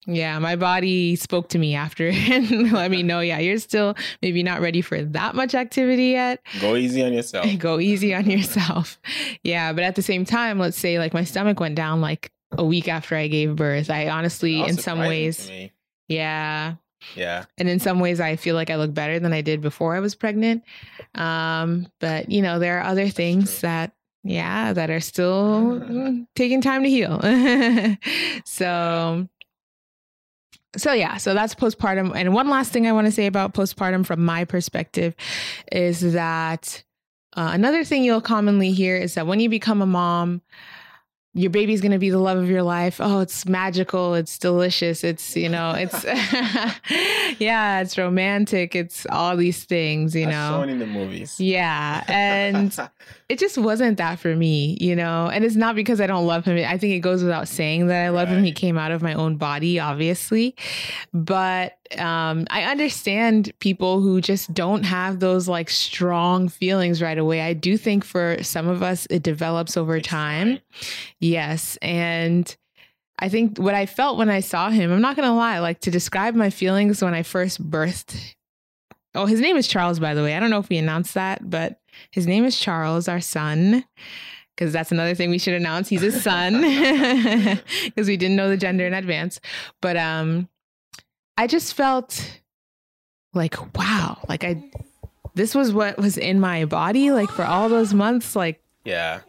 yeah, 0.08 0.40
my 0.40 0.56
body 0.56 1.16
spoke 1.16 1.50
to 1.50 1.60
me 1.60 1.76
after 1.76 2.10
and 2.14 2.72
let 2.72 2.92
me 2.92 3.04
know, 3.04 3.20
yeah, 3.20 3.40
you're 3.40 3.60
still 3.60 3.96
maybe 4.22 4.44
not 4.44 4.62
ready 4.62 4.82
for 4.82 5.02
that 5.02 5.36
much 5.36 5.54
activity 5.54 6.08
yet. 6.08 6.42
Go 6.60 6.76
easy 6.76 7.04
on 7.04 7.14
yourself. 7.14 7.48
Go 7.60 7.80
easy 7.80 8.14
on 8.14 8.30
yourself. 8.30 9.00
Yeah, 9.44 9.74
but 9.74 9.84
at 9.84 9.96
the 9.96 10.02
same 10.02 10.26
time, 10.26 10.60
let's 10.60 10.78
say 10.78 10.98
like 10.98 11.14
my 11.14 11.24
stomach 11.24 11.60
went 11.60 11.76
down 11.76 12.02
like 12.02 12.32
a 12.54 12.66
week 12.66 12.88
after 12.88 13.16
I 13.16 13.28
gave 13.28 13.56
birth. 13.56 13.90
I 13.90 14.10
honestly, 14.10 14.62
in 14.62 14.78
some 14.78 15.00
ways, 15.00 15.50
yeah. 16.08 16.76
Yeah. 17.16 17.46
And 17.58 17.68
in 17.68 17.80
some 17.80 18.00
ways, 18.00 18.20
I 18.20 18.36
feel 18.36 18.56
like 18.56 18.70
I 18.70 18.76
look 18.76 18.94
better 18.94 19.20
than 19.20 19.34
I 19.34 19.42
did 19.42 19.62
before 19.62 19.96
I 19.96 20.00
was 20.00 20.16
pregnant. 20.16 20.64
Um, 21.16 21.88
but, 22.00 22.30
you 22.30 22.42
know, 22.42 22.60
there 22.60 22.80
are 22.80 22.84
other 22.84 23.10
things 23.10 23.62
that 23.62 23.94
yeah 24.24 24.74
that 24.74 24.90
are 24.90 25.00
still 25.00 25.82
taking 26.36 26.62
time 26.62 26.84
to 26.84 26.90
heal 26.90 27.20
so 28.46 29.28
so 30.78 30.94
yeah 30.94 31.18
so 31.18 31.34
that's 31.34 31.56
postpartum 31.56 32.16
and 32.16 32.34
one 32.34 32.50
last 32.50 32.72
thing 32.72 32.88
i 32.88 32.92
want 32.92 33.08
to 33.08 33.12
say 33.12 33.26
about 33.26 33.54
postpartum 33.54 34.06
from 34.06 34.24
my 34.24 34.46
perspective 34.46 35.16
is 35.72 36.14
that 36.14 36.84
uh, 37.36 37.52
another 37.54 37.84
thing 37.84 38.04
you'll 38.04 38.22
commonly 38.22 38.72
hear 38.72 38.96
is 38.96 39.14
that 39.16 39.26
when 39.26 39.40
you 39.40 39.50
become 39.50 39.82
a 39.82 39.86
mom 39.86 40.42
your 41.34 41.50
baby's 41.50 41.80
going 41.80 41.94
to 41.94 41.98
be 41.98 42.10
the 42.10 42.20
love 42.20 42.38
of 42.38 42.50
your 42.50 42.64
life. 42.64 43.00
Oh, 43.00 43.22
it's 43.22 43.46
magical. 43.46 44.16
It's 44.16 44.38
delicious. 44.38 45.02
It's, 45.04 45.38
you 45.38 45.48
know, 45.48 45.72
it's, 45.72 46.04
yeah, 47.40 47.80
it's 47.80 47.98
romantic. 47.98 48.76
It's 48.76 49.06
all 49.10 49.38
these 49.38 49.64
things, 49.64 50.14
you 50.14 50.26
know. 50.26 50.60
Shown 50.60 50.68
in 50.70 50.80
the 50.80 50.86
movies. 50.86 51.40
Yeah. 51.40 52.04
And 52.10 52.78
it 53.30 53.40
just 53.40 53.58
wasn't 53.58 53.98
that 53.98 54.20
for 54.20 54.36
me, 54.36 54.78
you 54.82 54.94
know. 54.94 55.30
And 55.32 55.46
it's 55.46 55.56
not 55.56 55.74
because 55.76 56.02
I 56.02 56.08
don't 56.08 56.28
love 56.28 56.44
him. 56.44 56.58
I 56.58 56.78
think 56.78 56.94
it 56.94 57.00
goes 57.00 57.24
without 57.24 57.48
saying 57.48 57.88
that 57.88 58.06
I 58.06 58.10
love 58.10 58.28
right. 58.28 58.38
him. 58.38 58.44
He 58.44 58.52
came 58.52 58.78
out 58.78 58.92
of 58.92 59.02
my 59.02 59.14
own 59.14 59.38
body, 59.38 59.80
obviously. 59.80 60.54
But 61.14 61.78
um, 61.98 62.46
I 62.50 62.64
understand 62.64 63.52
people 63.60 64.02
who 64.02 64.22
just 64.22 64.54
don't 64.54 64.84
have 64.84 65.20
those 65.20 65.48
like 65.48 65.70
strong 65.70 66.50
feelings 66.50 67.02
right 67.02 67.18
away. 67.18 67.42
I 67.42 67.54
do 67.54 67.78
think 67.78 68.04
for 68.04 68.42
some 68.44 68.68
of 68.68 68.84
us, 68.84 69.08
it 69.10 69.24
develops 69.24 69.78
over 69.78 70.00
time. 70.00 70.60
Yes. 71.22 71.78
And 71.82 72.54
I 73.20 73.30
think 73.30 73.58
what 73.58 73.76
I 73.76 73.86
felt 73.86 74.18
when 74.18 74.30
I 74.30 74.42
saw 74.42 74.70
him, 74.70 74.92
I'm 74.92 75.02
not 75.02 75.16
going 75.16 75.28
to 75.28 75.34
lie, 75.34 75.60
like 75.60 75.80
to 75.82 75.92
describe 75.92 76.36
my 76.36 76.50
feelings 76.50 77.02
when 77.02 77.14
I 77.14 77.24
first 77.24 77.70
birthed. 77.70 78.36
Oh, 79.16 79.26
his 79.26 79.40
name 79.40 79.56
is 79.56 79.68
Charles, 79.68 80.00
by 80.00 80.14
the 80.14 80.24
way. 80.24 80.36
I 80.36 80.40
don't 80.40 80.50
know 80.50 80.60
if 80.60 80.70
we 80.70 80.78
announced 80.78 81.14
that, 81.14 81.50
but 81.50 81.80
his 82.12 82.28
name 82.28 82.44
is 82.44 82.60
Charles, 82.60 83.08
our 83.08 83.22
son 83.22 83.86
because 84.62 84.74
that's 84.74 84.92
another 84.92 85.16
thing 85.16 85.32
we 85.32 85.40
should 85.40 85.56
announce. 85.56 85.90
He's 85.90 86.04
a 86.04 86.12
son 86.12 86.62
because 87.86 88.08
we 88.08 88.16
didn't 88.16 88.36
know 88.36 88.48
the 88.48 88.58
gender 88.58 88.86
in 88.86 88.94
advance. 88.94 89.40
But 89.82 89.98
um, 89.98 90.50
I 91.36 91.48
just 91.48 91.74
felt 91.74 92.42
like, 93.34 93.58
wow, 93.76 94.20
like 94.30 94.44
I, 94.44 94.64
this 95.34 95.56
was 95.56 95.74
what 95.74 95.98
was 95.98 96.16
in 96.16 96.40
my 96.40 96.66
body, 96.66 97.12
like 97.12 97.32
for 97.32 97.44
all 97.44 97.70
those 97.70 97.94
months, 97.94 98.36
like, 98.36 98.62
yeah. 98.84 99.22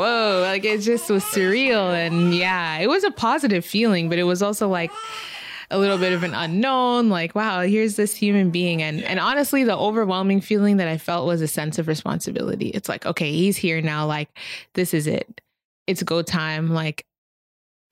Whoa, 0.00 0.40
like 0.42 0.64
it 0.64 0.80
just 0.80 1.10
was 1.10 1.24
surreal. 1.24 1.94
And 1.94 2.34
yeah, 2.34 2.78
it 2.78 2.88
was 2.88 3.04
a 3.04 3.10
positive 3.10 3.64
feeling, 3.64 4.08
but 4.08 4.18
it 4.18 4.24
was 4.24 4.42
also 4.42 4.68
like, 4.68 4.90
a 5.72 5.78
little 5.78 5.98
bit 5.98 6.12
of 6.12 6.24
an 6.24 6.34
unknown 6.34 7.08
like 7.10 7.32
wow 7.36 7.60
here's 7.60 7.94
this 7.94 8.12
human 8.12 8.50
being 8.50 8.82
and 8.82 9.04
and 9.04 9.20
honestly 9.20 9.62
the 9.62 9.76
overwhelming 9.76 10.40
feeling 10.40 10.78
that 10.78 10.88
i 10.88 10.98
felt 10.98 11.28
was 11.28 11.40
a 11.40 11.46
sense 11.46 11.78
of 11.78 11.86
responsibility 11.86 12.70
it's 12.70 12.88
like 12.88 13.06
okay 13.06 13.30
he's 13.30 13.56
here 13.56 13.80
now 13.80 14.04
like 14.04 14.28
this 14.74 14.92
is 14.92 15.06
it 15.06 15.40
it's 15.86 16.02
go 16.02 16.22
time 16.22 16.70
like 16.70 17.06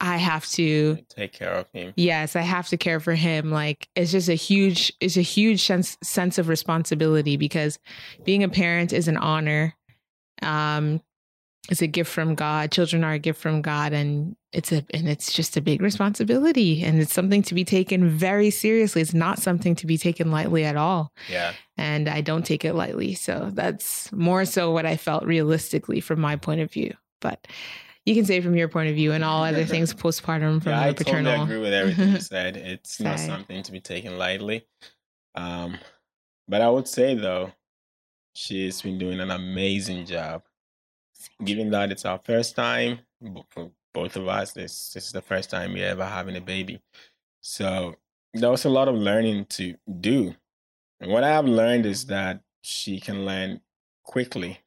I 0.00 0.16
have 0.16 0.46
to 0.50 0.98
take 1.08 1.32
care 1.32 1.52
of 1.54 1.68
him. 1.72 1.92
Yes, 1.96 2.36
I 2.36 2.42
have 2.42 2.68
to 2.68 2.76
care 2.76 3.00
for 3.00 3.14
him. 3.14 3.50
Like 3.50 3.88
it's 3.96 4.12
just 4.12 4.28
a 4.28 4.34
huge 4.34 4.92
it's 5.00 5.16
a 5.16 5.22
huge 5.22 5.64
sense 5.64 5.98
sense 6.02 6.38
of 6.38 6.48
responsibility 6.48 7.36
because 7.36 7.80
being 8.24 8.44
a 8.44 8.48
parent 8.48 8.92
is 8.92 9.08
an 9.08 9.16
honor. 9.16 9.74
Um 10.40 11.00
it's 11.68 11.82
a 11.82 11.86
gift 11.86 12.10
from 12.10 12.34
God. 12.34 12.72
Children 12.72 13.04
are 13.04 13.12
a 13.12 13.18
gift 13.18 13.40
from 13.40 13.60
God 13.60 13.92
and 13.92 14.36
it's 14.52 14.72
a 14.72 14.84
and 14.94 15.06
it's 15.06 15.32
just 15.32 15.56
a 15.56 15.60
big 15.60 15.82
responsibility 15.82 16.82
and 16.82 16.98
it's 16.98 17.12
something 17.12 17.42
to 17.42 17.54
be 17.54 17.64
taken 17.64 18.08
very 18.08 18.50
seriously. 18.50 19.02
It's 19.02 19.12
not 19.12 19.38
something 19.38 19.74
to 19.76 19.86
be 19.86 19.98
taken 19.98 20.30
lightly 20.30 20.64
at 20.64 20.76
all. 20.76 21.12
Yeah. 21.30 21.52
And 21.76 22.08
i 22.08 22.22
don't 22.22 22.46
take 22.46 22.64
it 22.64 22.74
lightly. 22.74 23.14
So 23.14 23.50
that's 23.52 24.10
more 24.12 24.46
so 24.46 24.70
what 24.70 24.86
i 24.86 24.96
felt 24.96 25.24
realistically 25.24 26.00
from 26.00 26.20
my 26.20 26.36
point 26.36 26.62
of 26.62 26.72
view. 26.72 26.94
But 27.20 27.46
you 28.06 28.14
can 28.14 28.24
say 28.24 28.40
from 28.40 28.56
your 28.56 28.68
point 28.68 28.88
of 28.88 28.94
view 28.94 29.12
and 29.12 29.22
all 29.22 29.44
other 29.44 29.66
things 29.66 29.92
postpartum 30.02 30.62
from 30.62 30.72
yeah, 30.72 30.84
the 30.84 30.88
I 30.88 30.92
paternal. 30.94 31.32
totally 31.36 31.56
agree 31.56 31.62
with 31.62 31.72
everything 31.74 32.12
you 32.12 32.20
said. 32.20 32.56
It's 32.56 32.98
not 32.98 33.20
something 33.20 33.62
to 33.62 33.72
be 33.72 33.80
taken 33.80 34.16
lightly. 34.16 34.66
Um 35.34 35.76
but 36.48 36.62
i 36.62 36.70
would 36.70 36.88
say 36.88 37.14
though 37.14 37.52
she's 38.32 38.80
been 38.80 38.96
doing 38.96 39.20
an 39.20 39.30
amazing 39.30 40.06
job 40.06 40.42
given 41.44 41.70
that 41.70 41.90
it's 41.90 42.04
our 42.04 42.18
first 42.18 42.56
time 42.56 43.00
for 43.50 43.70
both 43.94 44.16
of 44.16 44.28
us 44.28 44.52
this 44.52 44.92
this 44.92 45.06
is 45.06 45.12
the 45.12 45.22
first 45.22 45.50
time 45.50 45.72
we're 45.72 45.88
ever 45.88 46.04
having 46.04 46.36
a 46.36 46.40
baby. 46.40 46.80
So 47.40 47.96
there 48.34 48.50
was 48.50 48.64
a 48.64 48.70
lot 48.70 48.88
of 48.88 48.94
learning 48.94 49.46
to 49.46 49.74
do. 50.00 50.34
And 51.00 51.10
what 51.10 51.24
i 51.24 51.28
have 51.28 51.46
learned 51.46 51.86
is 51.86 52.06
that 52.06 52.40
she 52.62 53.00
can 53.00 53.24
learn 53.24 53.60
quickly. 54.04 54.60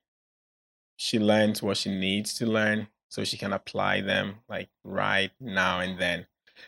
She 0.98 1.20
learns 1.20 1.62
what 1.62 1.78
she 1.78 1.90
needs 1.90 2.34
to 2.36 2.46
learn 2.46 2.88
so 3.10 3.24
she 3.24 3.38
can 3.38 3.54
apply 3.54 4.02
them 4.02 4.36
like 4.48 4.70
right 4.84 5.32
now 5.40 5.80
and 5.80 6.00
then. 6.00 6.28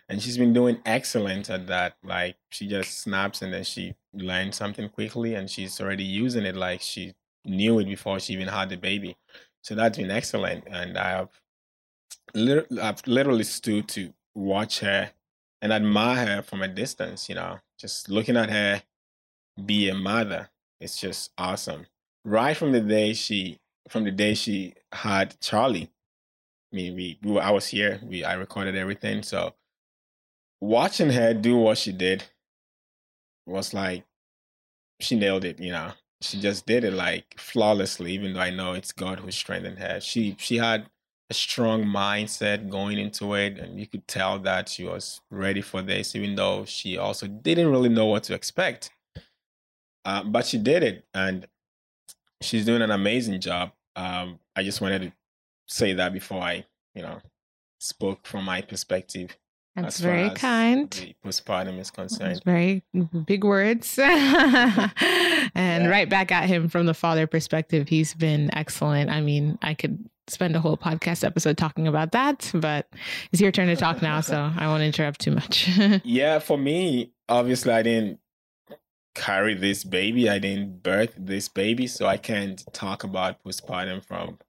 And 0.09 0.21
she's 0.21 0.37
been 0.37 0.53
doing 0.53 0.79
excellent 0.85 1.49
at 1.49 1.67
that 1.67 1.95
like 2.03 2.37
she 2.49 2.67
just 2.67 2.99
snaps 2.99 3.41
and 3.41 3.53
then 3.53 3.63
she 3.63 3.95
learns 4.13 4.55
something 4.55 4.89
quickly 4.89 5.35
and 5.35 5.49
she's 5.49 5.79
already 5.79 6.03
using 6.03 6.45
it 6.45 6.55
like 6.55 6.81
she 6.81 7.13
knew 7.45 7.79
it 7.79 7.85
before 7.85 8.19
she 8.19 8.33
even 8.33 8.47
had 8.47 8.69
the 8.69 8.77
baby 8.77 9.17
so 9.63 9.75
that's 9.75 9.97
been 9.97 10.11
excellent 10.11 10.63
and 10.67 10.97
i 10.97 11.09
have 11.09 11.29
lit- 12.35 12.67
i've 12.81 13.05
literally 13.07 13.43
stood 13.43 13.87
to 13.87 14.13
watch 14.35 14.79
her 14.79 15.11
and 15.61 15.73
admire 15.73 16.25
her 16.27 16.41
from 16.43 16.61
a 16.61 16.67
distance 16.67 17.27
you 17.29 17.35
know 17.35 17.59
just 17.79 18.09
looking 18.09 18.37
at 18.37 18.49
her 18.51 18.83
be 19.65 19.89
a 19.89 19.95
mother 19.95 20.49
it's 20.79 20.99
just 20.99 21.31
awesome 21.37 21.87
right 22.23 22.55
from 22.57 22.71
the 22.71 22.81
day 22.81 23.13
she 23.13 23.59
from 23.89 24.03
the 24.03 24.11
day 24.11 24.35
she 24.35 24.75
had 24.91 25.39
charlie 25.39 25.89
I 26.73 26.75
mean, 26.75 26.95
we, 26.95 27.19
we 27.21 27.31
were, 27.33 27.41
I 27.41 27.51
was 27.51 27.67
here. 27.67 27.99
We 28.03 28.23
I 28.23 28.33
recorded 28.33 28.75
everything. 28.75 29.21
So 29.21 29.53
watching 30.59 31.11
her 31.11 31.33
do 31.33 31.55
what 31.55 31.77
she 31.77 31.91
did 31.91 32.23
was 33.45 33.75
like 33.75 34.05
she 34.99 35.15
nailed 35.15 35.45
it. 35.45 35.59
You 35.59 35.71
know, 35.71 35.91
she 36.23 36.39
just 36.39 36.65
did 36.65 36.83
it 36.83 36.93
like 36.93 37.35
flawlessly. 37.37 38.13
Even 38.13 38.33
though 38.33 38.39
I 38.39 38.49
know 38.49 38.73
it's 38.73 38.91
God 38.91 39.19
who 39.19 39.31
strengthened 39.31 39.79
her. 39.79 39.99
She 40.01 40.35
she 40.39 40.57
had 40.57 40.87
a 41.29 41.33
strong 41.33 41.83
mindset 41.83 42.69
going 42.69 42.97
into 42.99 43.33
it, 43.35 43.57
and 43.57 43.79
you 43.79 43.87
could 43.87 44.07
tell 44.07 44.39
that 44.39 44.69
she 44.69 44.83
was 44.83 45.21
ready 45.29 45.61
for 45.61 45.81
this. 45.81 46.15
Even 46.15 46.35
though 46.35 46.65
she 46.65 46.97
also 46.97 47.27
didn't 47.27 47.69
really 47.69 47.89
know 47.89 48.05
what 48.05 48.23
to 48.23 48.33
expect, 48.33 48.91
uh, 50.05 50.23
but 50.23 50.45
she 50.45 50.57
did 50.57 50.83
it, 50.83 51.05
and 51.13 51.47
she's 52.41 52.65
doing 52.65 52.81
an 52.81 52.91
amazing 52.91 53.39
job. 53.39 53.71
Um, 53.95 54.39
I 54.55 54.63
just 54.63 54.81
wanted 54.81 55.01
to 55.01 55.13
say 55.67 55.93
that 55.93 56.13
before 56.13 56.41
I, 56.41 56.65
you 56.95 57.01
know, 57.01 57.19
spoke 57.79 58.25
from 58.25 58.45
my 58.45 58.61
perspective. 58.61 59.37
That's 59.75 59.99
very 59.99 60.29
kind 60.31 60.89
postpartum 61.25 61.79
is 61.79 61.89
That's 61.89 62.17
concerned. 62.17 62.41
very 62.45 62.83
mm-hmm, 62.95 63.21
big 63.21 63.43
words. 63.43 63.97
and 63.99 64.91
Yeah. 65.83 65.87
right 65.87 66.09
back 66.09 66.31
at 66.31 66.47
him 66.47 66.69
from 66.69 66.85
the 66.85 66.93
father 66.93 67.27
perspective, 67.27 67.89
he's 67.89 68.13
been 68.13 68.53
excellent. 68.55 69.09
I 69.09 69.21
mean, 69.21 69.57
I 69.61 69.73
could 69.73 69.97
spend 70.27 70.55
a 70.55 70.59
whole 70.59 70.77
podcast 70.77 71.23
episode 71.25 71.57
talking 71.57 71.87
about 71.87 72.11
that, 72.13 72.49
but 72.53 72.87
it's 73.31 73.41
your 73.41 73.51
turn 73.51 73.67
to 73.67 73.75
talk 73.75 74.01
now, 74.01 74.21
so 74.21 74.51
I 74.57 74.67
won't 74.67 74.83
interrupt 74.83 75.19
too 75.21 75.31
much. 75.31 75.69
Yeah, 76.03 76.39
for 76.39 76.57
me, 76.57 77.11
obviously, 77.27 77.73
I 77.73 77.81
didn't 77.83 78.19
carry 79.15 79.53
this 79.53 79.83
baby. 79.83 80.29
I 80.29 80.39
didn't 80.39 80.81
birth 80.83 81.13
this 81.17 81.47
baby, 81.49 81.87
so 81.87 82.05
I 82.05 82.17
can't 82.17 82.63
talk 82.73 83.03
about 83.03 83.43
postpartum 83.43 84.03
from 84.05 84.39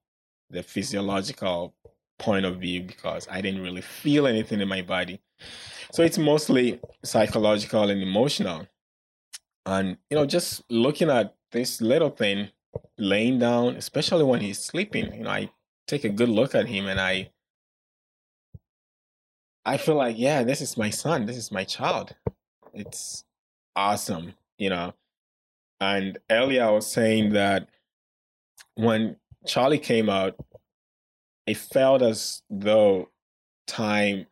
the 0.50 0.62
physiological 0.62 1.74
point 2.18 2.46
of 2.46 2.58
view 2.58 2.82
because 2.82 3.26
I 3.30 3.40
didn't 3.40 3.62
really 3.62 3.80
feel 3.80 4.26
anything 4.26 4.60
in 4.60 4.68
my 4.68 4.82
body. 4.82 5.20
So 5.92 6.02
it's 6.02 6.18
mostly 6.18 6.80
psychological 7.04 7.88
and 7.88 8.02
emotional. 8.02 8.66
And, 9.66 9.96
you 10.10 10.16
know, 10.16 10.26
just 10.26 10.62
looking 10.70 11.10
at 11.10 11.34
this 11.52 11.80
little 11.80 12.10
thing 12.10 12.50
laying 12.98 13.38
down, 13.38 13.76
especially 13.76 14.24
when 14.24 14.40
he's 14.40 14.58
sleeping, 14.58 15.14
you 15.14 15.22
know, 15.24 15.30
I 15.30 15.50
take 15.86 16.04
a 16.04 16.08
good 16.08 16.28
look 16.28 16.54
at 16.54 16.66
him 16.66 16.86
and 16.86 17.00
I 17.00 17.30
I 19.66 19.78
feel 19.78 19.94
like, 19.94 20.18
yeah, 20.18 20.42
this 20.42 20.60
is 20.60 20.76
my 20.76 20.90
son, 20.90 21.24
this 21.24 21.38
is 21.38 21.50
my 21.50 21.64
child. 21.64 22.14
It's 22.74 23.24
awesome, 23.74 24.34
you 24.58 24.68
know. 24.68 24.92
And 25.80 26.18
earlier 26.30 26.64
I 26.64 26.70
was 26.70 26.86
saying 26.86 27.32
that 27.32 27.68
when 28.74 29.16
Charlie 29.46 29.78
came 29.78 30.08
out, 30.10 30.36
it 31.46 31.56
felt 31.56 32.02
as 32.02 32.42
though 32.50 33.10
time 33.66 34.26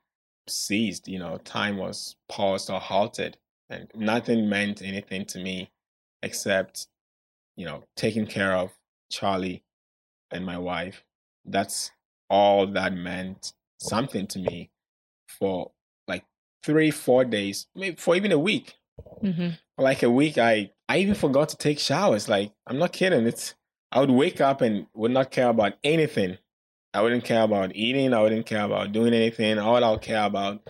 ceased, 0.49 1.09
you 1.09 1.19
know, 1.19 1.39
time 1.39 1.77
was 1.77 2.17
paused 2.29 2.71
or 2.71 2.81
halted, 2.81 3.37
and 3.71 3.91
nothing 3.95 4.49
meant 4.49 4.83
anything 4.83 5.25
to 5.27 5.39
me 5.39 5.71
except, 6.23 6.89
you 7.57 7.65
know, 7.67 7.85
taking 7.97 8.27
care 8.27 8.55
of 8.55 8.73
Charlie 9.11 9.65
and 10.31 10.45
my 10.45 10.59
wife. 10.59 11.05
That's 11.45 11.91
all 12.31 12.67
that 12.69 12.95
meant 12.95 13.53
something 13.81 14.27
to 14.29 14.39
me 14.39 14.71
for 15.29 15.73
like 16.09 16.25
three, 16.63 16.91
four 16.91 17.25
days, 17.25 17.67
maybe 17.75 17.97
for 17.97 18.17
even 18.17 18.33
a 18.33 18.39
week. 18.39 18.77
hmm 19.21 19.51
For 19.77 19.83
like 19.83 20.03
a 20.03 20.11
week, 20.11 20.39
I 20.39 20.73
I 20.89 20.99
even 20.99 21.15
forgot 21.15 21.49
to 21.51 21.57
take 21.57 21.79
showers. 21.79 22.29
Like 22.29 22.53
I'm 22.67 22.79
not 22.79 22.93
kidding. 22.93 23.27
It's 23.27 23.55
I 23.91 24.01
would 24.01 24.11
wake 24.11 24.41
up 24.41 24.61
and 24.61 24.87
would 24.95 25.11
not 25.11 25.31
care 25.31 25.49
about 25.49 25.75
anything. 25.85 26.39
I 26.95 27.01
wouldn't 27.01 27.25
care 27.25 27.43
about 27.43 27.75
eating. 27.75 28.13
I 28.13 28.23
wouldn't 28.23 28.47
care 28.47 28.65
about 28.65 28.93
doing 28.93 29.15
anything. 29.15 29.59
All 29.59 29.83
I'll 29.83 29.99
care 29.99 30.25
about 30.25 30.61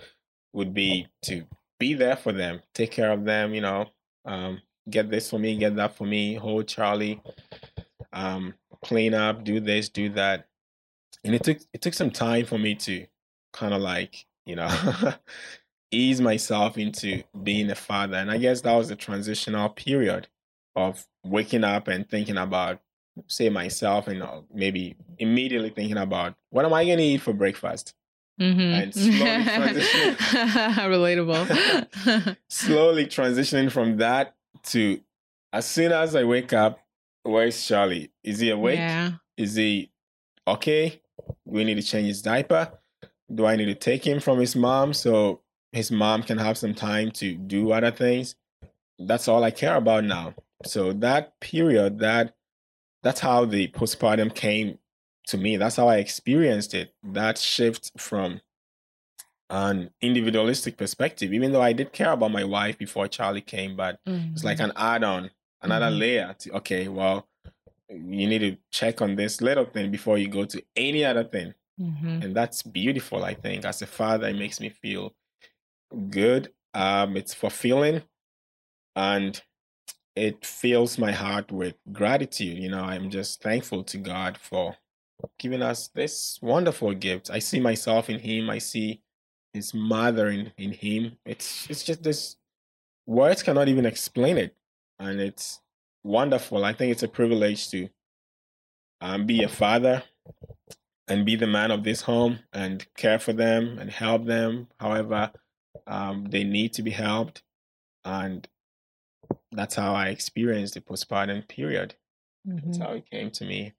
would 0.53 0.73
be 0.73 1.07
to 1.23 1.45
be 1.79 1.93
there 1.93 2.15
for 2.15 2.31
them, 2.31 2.61
take 2.73 2.91
care 2.91 3.11
of 3.11 3.25
them. 3.25 3.53
You 3.53 3.61
know, 3.61 3.85
um, 4.25 4.61
get 4.89 5.09
this 5.09 5.29
for 5.29 5.39
me, 5.39 5.57
get 5.57 5.75
that 5.75 5.95
for 5.95 6.05
me. 6.05 6.35
Hold 6.35 6.67
Charlie, 6.67 7.21
um, 8.13 8.53
clean 8.83 9.13
up, 9.13 9.43
do 9.43 9.59
this, 9.59 9.89
do 9.89 10.09
that. 10.09 10.47
And 11.23 11.35
it 11.35 11.43
took 11.43 11.59
it 11.73 11.81
took 11.81 11.93
some 11.93 12.11
time 12.11 12.45
for 12.45 12.57
me 12.57 12.75
to 12.75 13.05
kind 13.51 13.73
of 13.73 13.81
like 13.81 14.25
you 14.45 14.55
know 14.55 14.69
ease 15.91 16.19
myself 16.19 16.77
into 16.77 17.23
being 17.43 17.69
a 17.69 17.75
father. 17.75 18.17
And 18.17 18.31
I 18.31 18.37
guess 18.37 18.61
that 18.61 18.75
was 18.75 18.89
the 18.89 18.95
transitional 18.95 19.69
period 19.69 20.27
of 20.75 21.05
waking 21.23 21.63
up 21.63 21.87
and 21.87 22.09
thinking 22.09 22.37
about, 22.37 22.81
say, 23.27 23.49
myself, 23.49 24.07
and 24.07 24.21
uh, 24.23 24.41
maybe 24.53 24.95
immediately 25.19 25.69
thinking 25.69 25.97
about 25.97 26.35
what 26.49 26.65
am 26.65 26.73
I 26.73 26.85
going 26.85 26.97
to 26.97 27.03
eat 27.03 27.21
for 27.21 27.33
breakfast? 27.33 27.93
hmm 28.39 28.59
And 28.59 28.93
slowly. 28.93 29.13
Relatable. 30.77 32.37
Slowly 32.49 33.05
transitioning 33.05 33.71
from 33.71 33.97
that 33.97 34.35
to 34.63 34.99
as 35.51 35.65
soon 35.67 35.91
as 35.91 36.15
I 36.15 36.23
wake 36.23 36.51
up, 36.53 36.79
where's 37.23 37.63
Charlie? 37.67 38.11
Is 38.23 38.39
he 38.39 38.49
awake? 38.49 38.79
yeah. 38.79 39.11
Is 39.37 39.55
he 39.55 39.91
okay? 40.47 41.01
We 41.45 41.63
need 41.63 41.75
to 41.75 41.83
change 41.83 42.07
his 42.07 42.21
diaper? 42.21 42.71
Do 43.33 43.45
I 43.45 43.55
need 43.55 43.65
to 43.65 43.75
take 43.75 44.05
him 44.05 44.19
from 44.19 44.39
his 44.39 44.55
mom 44.55 44.93
so 44.93 45.41
his 45.71 45.91
mom 45.91 46.23
can 46.23 46.37
have 46.37 46.57
some 46.57 46.73
time 46.73 47.11
to 47.11 47.35
do 47.35 47.71
other 47.71 47.91
things? 47.91 48.35
That's 48.99 49.27
all 49.27 49.43
I 49.43 49.51
care 49.51 49.75
about 49.75 50.03
now. 50.03 50.33
So 50.65 50.93
that 50.93 51.39
period, 51.39 51.99
that 51.99 52.35
that's 53.03 53.19
how 53.19 53.45
the 53.45 53.67
postpartum 53.69 54.33
came 54.33 54.79
to 55.27 55.37
me. 55.37 55.57
That's 55.57 55.75
how 55.75 55.87
I 55.87 55.97
experienced 55.97 56.73
it. 56.73 56.93
That 57.03 57.37
shift 57.37 57.91
from 57.99 58.41
an 59.49 59.91
individualistic 60.01 60.77
perspective, 60.77 61.33
even 61.33 61.51
though 61.51 61.61
I 61.61 61.73
did 61.73 61.93
care 61.93 62.11
about 62.11 62.31
my 62.31 62.43
wife 62.43 62.77
before 62.77 63.07
Charlie 63.07 63.41
came, 63.41 63.75
but 63.75 63.99
it's 64.33 64.43
like 64.43 64.59
an 64.59 64.71
add-on, 64.75 65.31
another 65.61 65.91
Mhm. 65.91 65.99
layer 65.99 66.33
to 66.39 66.51
okay, 66.57 66.87
well, 66.87 67.27
you 67.89 68.27
need 68.27 68.39
to 68.39 68.57
check 68.71 69.01
on 69.01 69.15
this 69.15 69.41
little 69.41 69.65
thing 69.65 69.91
before 69.91 70.17
you 70.17 70.27
go 70.27 70.45
to 70.45 70.63
any 70.75 71.05
other 71.05 71.23
thing. 71.23 71.53
hmm 71.77 72.19
And 72.21 72.35
that's 72.35 72.63
beautiful, 72.63 73.23
I 73.23 73.33
think. 73.35 73.65
As 73.65 73.81
a 73.81 73.87
father, 73.87 74.27
it 74.29 74.37
makes 74.37 74.59
me 74.59 74.69
feel 74.69 75.15
good. 76.09 76.53
Um, 76.73 77.17
it's 77.17 77.33
fulfilling 77.33 78.03
and 78.95 79.41
it 80.15 80.45
fills 80.45 80.97
my 80.97 81.11
heart 81.11 81.51
with 81.51 81.75
gratitude. 81.91 82.57
You 82.57 82.69
know, 82.69 82.83
I'm 82.83 83.09
just 83.09 83.41
thankful 83.41 83.83
to 83.85 83.97
God 83.97 84.37
for 84.37 84.77
giving 85.39 85.61
us 85.61 85.87
this 85.87 86.39
wonderful 86.41 86.93
gift. 86.93 87.29
I 87.31 87.39
see 87.39 87.59
myself 87.59 88.09
in 88.09 88.19
him. 88.19 88.49
I 88.49 88.59
see 88.59 89.01
his 89.53 89.73
mother 89.73 90.27
in, 90.29 90.51
in 90.57 90.71
him. 90.71 91.17
It's 91.25 91.69
it's 91.69 91.83
just 91.83 92.03
this 92.03 92.35
words 93.05 93.43
cannot 93.43 93.67
even 93.67 93.85
explain 93.85 94.37
it. 94.37 94.55
And 94.99 95.19
it's 95.19 95.61
wonderful. 96.03 96.63
I 96.63 96.73
think 96.73 96.91
it's 96.91 97.03
a 97.03 97.07
privilege 97.07 97.69
to 97.71 97.89
um, 99.01 99.25
be 99.25 99.43
a 99.43 99.49
father 99.49 100.03
and 101.07 101.25
be 101.25 101.35
the 101.35 101.47
man 101.47 101.71
of 101.71 101.83
this 101.83 102.01
home 102.01 102.39
and 102.53 102.85
care 102.95 103.19
for 103.19 103.33
them 103.33 103.77
and 103.79 103.89
help 103.91 104.25
them 104.25 104.67
however 104.79 105.31
um, 105.87 106.25
they 106.29 106.43
need 106.43 106.73
to 106.73 106.81
be 106.81 106.91
helped. 106.91 107.43
And 108.05 108.47
that's 109.55 109.75
how 109.75 109.93
I 109.93 110.09
experienced 110.09 110.73
the 110.73 110.81
postpartum 110.81 111.47
period. 111.47 111.95
Mm-hmm. 112.47 112.65
That's 112.65 112.77
how 112.77 112.93
it 112.93 113.09
came 113.09 113.31
to 113.31 113.45
me. 113.45 113.73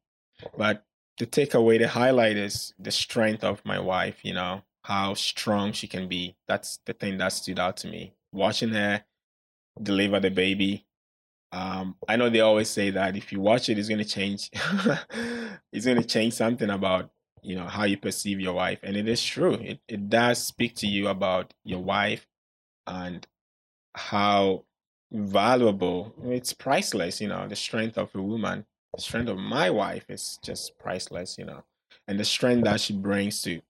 But 0.56 0.84
the 1.18 1.26
takeaway, 1.26 1.78
the 1.78 1.88
highlight 1.88 2.36
is 2.36 2.74
the 2.78 2.90
strength 2.90 3.44
of 3.44 3.64
my 3.64 3.78
wife, 3.78 4.24
you 4.24 4.34
know, 4.34 4.62
how 4.82 5.14
strong 5.14 5.72
she 5.72 5.86
can 5.86 6.08
be. 6.08 6.36
That's 6.48 6.78
the 6.86 6.92
thing 6.92 7.18
that 7.18 7.28
stood 7.28 7.58
out 7.58 7.76
to 7.78 7.88
me. 7.88 8.14
Watching 8.32 8.70
her 8.70 9.04
deliver 9.82 10.20
the 10.20 10.30
baby. 10.30 10.86
Um, 11.52 11.96
I 12.08 12.16
know 12.16 12.30
they 12.30 12.40
always 12.40 12.68
say 12.68 12.90
that 12.90 13.16
if 13.16 13.32
you 13.32 13.40
watch 13.40 13.68
it, 13.68 13.78
it's 13.78 13.88
going 13.88 14.02
to 14.02 14.04
change. 14.04 14.50
it's 15.72 15.86
going 15.86 16.00
to 16.00 16.04
change 16.04 16.34
something 16.34 16.70
about 16.70 17.10
you 17.44 17.54
know 17.54 17.66
how 17.66 17.84
you 17.84 17.98
perceive 17.98 18.40
your 18.40 18.54
wife 18.54 18.78
and 18.82 18.96
it 18.96 19.06
is 19.06 19.22
true 19.22 19.52
it, 19.52 19.78
it 19.86 20.08
does 20.08 20.42
speak 20.42 20.74
to 20.74 20.86
you 20.86 21.08
about 21.08 21.52
your 21.62 21.82
wife 21.82 22.26
and 22.86 23.26
how 23.94 24.64
valuable. 25.14 26.12
It's 26.24 26.52
priceless 26.52 27.20
you 27.20 27.28
know 27.28 27.46
the 27.48 27.56
strength 27.56 27.96
of 27.96 28.14
a 28.14 28.22
woman 28.22 28.66
the 28.94 29.02
strength 29.02 29.28
of 29.28 29.38
my 29.38 29.70
wife 29.70 30.04
is 30.08 30.38
just 30.42 30.78
priceless 30.78 31.36
you 31.38 31.44
know 31.44 31.64
and 32.06 32.18
the 32.18 32.24
strength 32.24 32.64
that 32.64 32.80
she 32.80 32.92
brings 32.92 33.42
to 33.42 33.60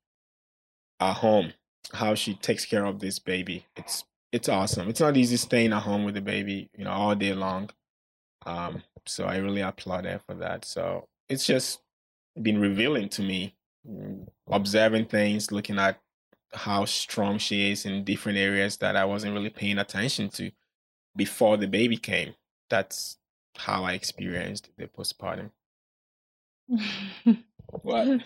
our 1.01 1.15
home 1.15 1.53
how 1.93 2.15
she 2.15 2.35
takes 2.35 2.65
care 2.65 2.85
of 2.85 2.99
this 2.99 3.19
baby. 3.19 3.67
It's 3.77 4.05
it's 4.33 4.49
awesome. 4.49 4.89
It's 4.89 5.01
not 5.01 5.17
easy 5.17 5.37
staying 5.37 5.73
at 5.73 5.83
home 5.83 6.05
with 6.05 6.15
the 6.15 6.21
baby 6.21 6.71
you 6.77 6.85
know 6.85 6.91
all 6.91 7.15
day 7.15 7.35
long. 7.35 7.71
Um 8.47 8.83
so 9.07 9.27
i 9.27 9.37
really 9.37 9.61
applaud 9.61 10.07
her 10.07 10.19
for 10.27 10.35
that. 10.37 10.65
So 10.65 11.09
it's 11.29 11.47
just 11.47 11.81
been 12.41 12.59
revealing 12.61 13.09
to 13.11 13.23
me 13.23 13.55
observing 14.51 15.07
things, 15.07 15.53
looking 15.53 15.79
at 15.79 16.01
how 16.53 16.85
strong 16.85 17.39
she 17.39 17.71
is 17.71 17.85
in 17.85 18.05
different 18.05 18.39
areas 18.39 18.77
that 18.79 18.97
I 18.97 19.05
wasn't 19.05 19.35
really 19.35 19.51
paying 19.51 19.79
attention 19.79 20.29
to 20.31 20.51
before 21.17 21.57
the 21.57 21.69
baby 21.69 21.97
came. 21.97 22.35
That's 22.71 23.19
how 23.57 23.85
I 23.85 23.93
experienced 23.93 24.71
the 24.77 24.87
postpartum. 24.87 25.51
what? 27.83 28.21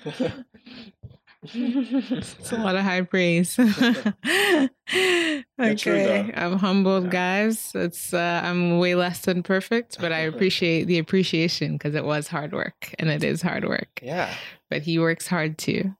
it's 1.42 2.52
a 2.52 2.56
lot 2.56 2.76
of 2.76 2.82
high 2.82 3.02
praise. 3.02 3.58
okay, 5.60 6.32
I'm 6.34 6.58
humbled, 6.58 7.10
guys. 7.10 7.72
It's 7.74 8.12
uh, 8.12 8.40
I'm 8.44 8.78
way 8.78 8.94
less 8.94 9.20
than 9.20 9.42
perfect, 9.42 9.98
but 10.00 10.12
I 10.12 10.20
appreciate 10.20 10.84
the 10.84 10.98
appreciation 10.98 11.74
because 11.74 11.94
it 11.94 12.04
was 12.04 12.28
hard 12.28 12.52
work, 12.52 12.94
and 12.98 13.08
it 13.08 13.22
is 13.22 13.42
hard 13.42 13.66
work. 13.66 14.00
Yeah, 14.02 14.34
but 14.70 14.82
he 14.82 14.98
works 14.98 15.28
hard 15.28 15.58
too. 15.58 15.94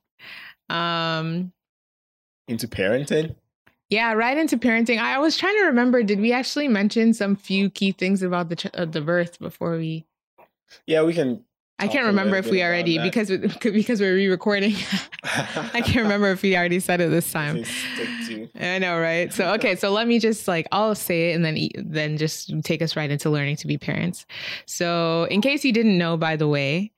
Um, 0.68 1.52
into 2.48 2.66
parenting. 2.66 3.36
Yeah, 3.90 4.12
right 4.12 4.36
into 4.36 4.58
parenting. 4.58 4.98
I 4.98 5.18
was 5.18 5.36
trying 5.36 5.56
to 5.56 5.64
remember. 5.64 6.02
Did 6.02 6.20
we 6.20 6.32
actually 6.32 6.68
mention 6.68 7.14
some 7.14 7.36
few 7.36 7.70
key 7.70 7.92
things 7.92 8.22
about 8.22 8.50
the 8.50 8.56
ch- 8.56 8.74
uh, 8.74 8.84
the 8.84 9.00
birth 9.00 9.38
before 9.38 9.76
we? 9.76 10.06
Yeah, 10.86 11.02
we 11.02 11.14
can 11.14 11.44
I 11.80 11.86
can't 11.86 12.06
remember 12.06 12.36
if 12.36 12.50
we 12.50 12.62
already 12.62 12.98
because 12.98 13.30
because 13.62 14.00
we're 14.00 14.14
re-recording. 14.14 14.74
I 15.22 15.80
can't 15.80 16.02
remember 16.02 16.30
if 16.32 16.42
we 16.42 16.56
already 16.56 16.80
said 16.80 17.00
it 17.00 17.10
this 17.10 17.30
time. 17.32 17.64
I 18.58 18.78
know, 18.78 18.98
right? 18.98 19.32
So 19.32 19.52
okay, 19.54 19.76
so 19.76 19.90
let 19.90 20.08
me 20.08 20.18
just 20.18 20.48
like 20.48 20.66
I'll 20.72 20.96
say 20.96 21.30
it 21.30 21.34
and 21.34 21.44
then 21.44 21.68
then 21.76 22.16
just 22.16 22.52
take 22.64 22.82
us 22.82 22.96
right 22.96 23.10
into 23.10 23.30
learning 23.30 23.56
to 23.56 23.68
be 23.68 23.78
parents. 23.78 24.26
So 24.66 25.24
in 25.30 25.40
case 25.40 25.64
you 25.64 25.72
didn't 25.72 25.96
know, 25.96 26.16
by 26.16 26.34
the 26.34 26.48
way, 26.48 26.90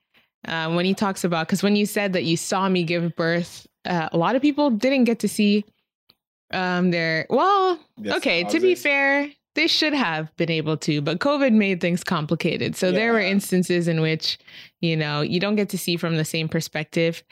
uh, 0.47 0.71
when 0.73 0.85
he 0.85 0.95
talks 0.95 1.23
about 1.23 1.47
because 1.47 1.61
when 1.61 1.75
you 1.75 1.85
said 1.85 2.13
that 2.13 2.23
you 2.23 2.35
saw 2.35 2.67
me 2.67 2.83
give 2.83 3.15
birth, 3.15 3.67
uh, 3.85 4.09
a 4.11 4.17
lot 4.17 4.35
of 4.35 4.41
people 4.41 4.71
didn't 4.71 5.03
get 5.03 5.19
to 5.19 5.27
see 5.27 5.63
um 6.53 6.91
their 6.91 7.25
well. 7.29 7.79
okay, 8.05 8.43
to 8.45 8.59
be 8.59 8.75
fair, 8.75 9.29
they 9.55 9.67
should 9.67 9.93
have 9.93 10.35
been 10.37 10.49
able 10.49 10.77
to, 10.77 11.01
but 11.01 11.19
COVID 11.19 11.53
made 11.53 11.81
things 11.81 12.03
complicated. 12.03 12.75
So 12.75 12.87
yeah. 12.87 12.93
there 12.93 13.13
were 13.13 13.19
instances 13.19 13.87
in 13.87 14.01
which, 14.01 14.39
you 14.79 14.95
know, 14.95 15.21
you 15.21 15.39
don't 15.39 15.55
get 15.55 15.69
to 15.69 15.77
see 15.77 15.97
from 15.97 16.17
the 16.17 16.25
same 16.25 16.47
perspective. 16.47 17.23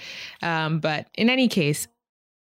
Um, 0.42 0.80
but 0.80 1.08
in 1.16 1.30
any 1.30 1.48
case, 1.48 1.88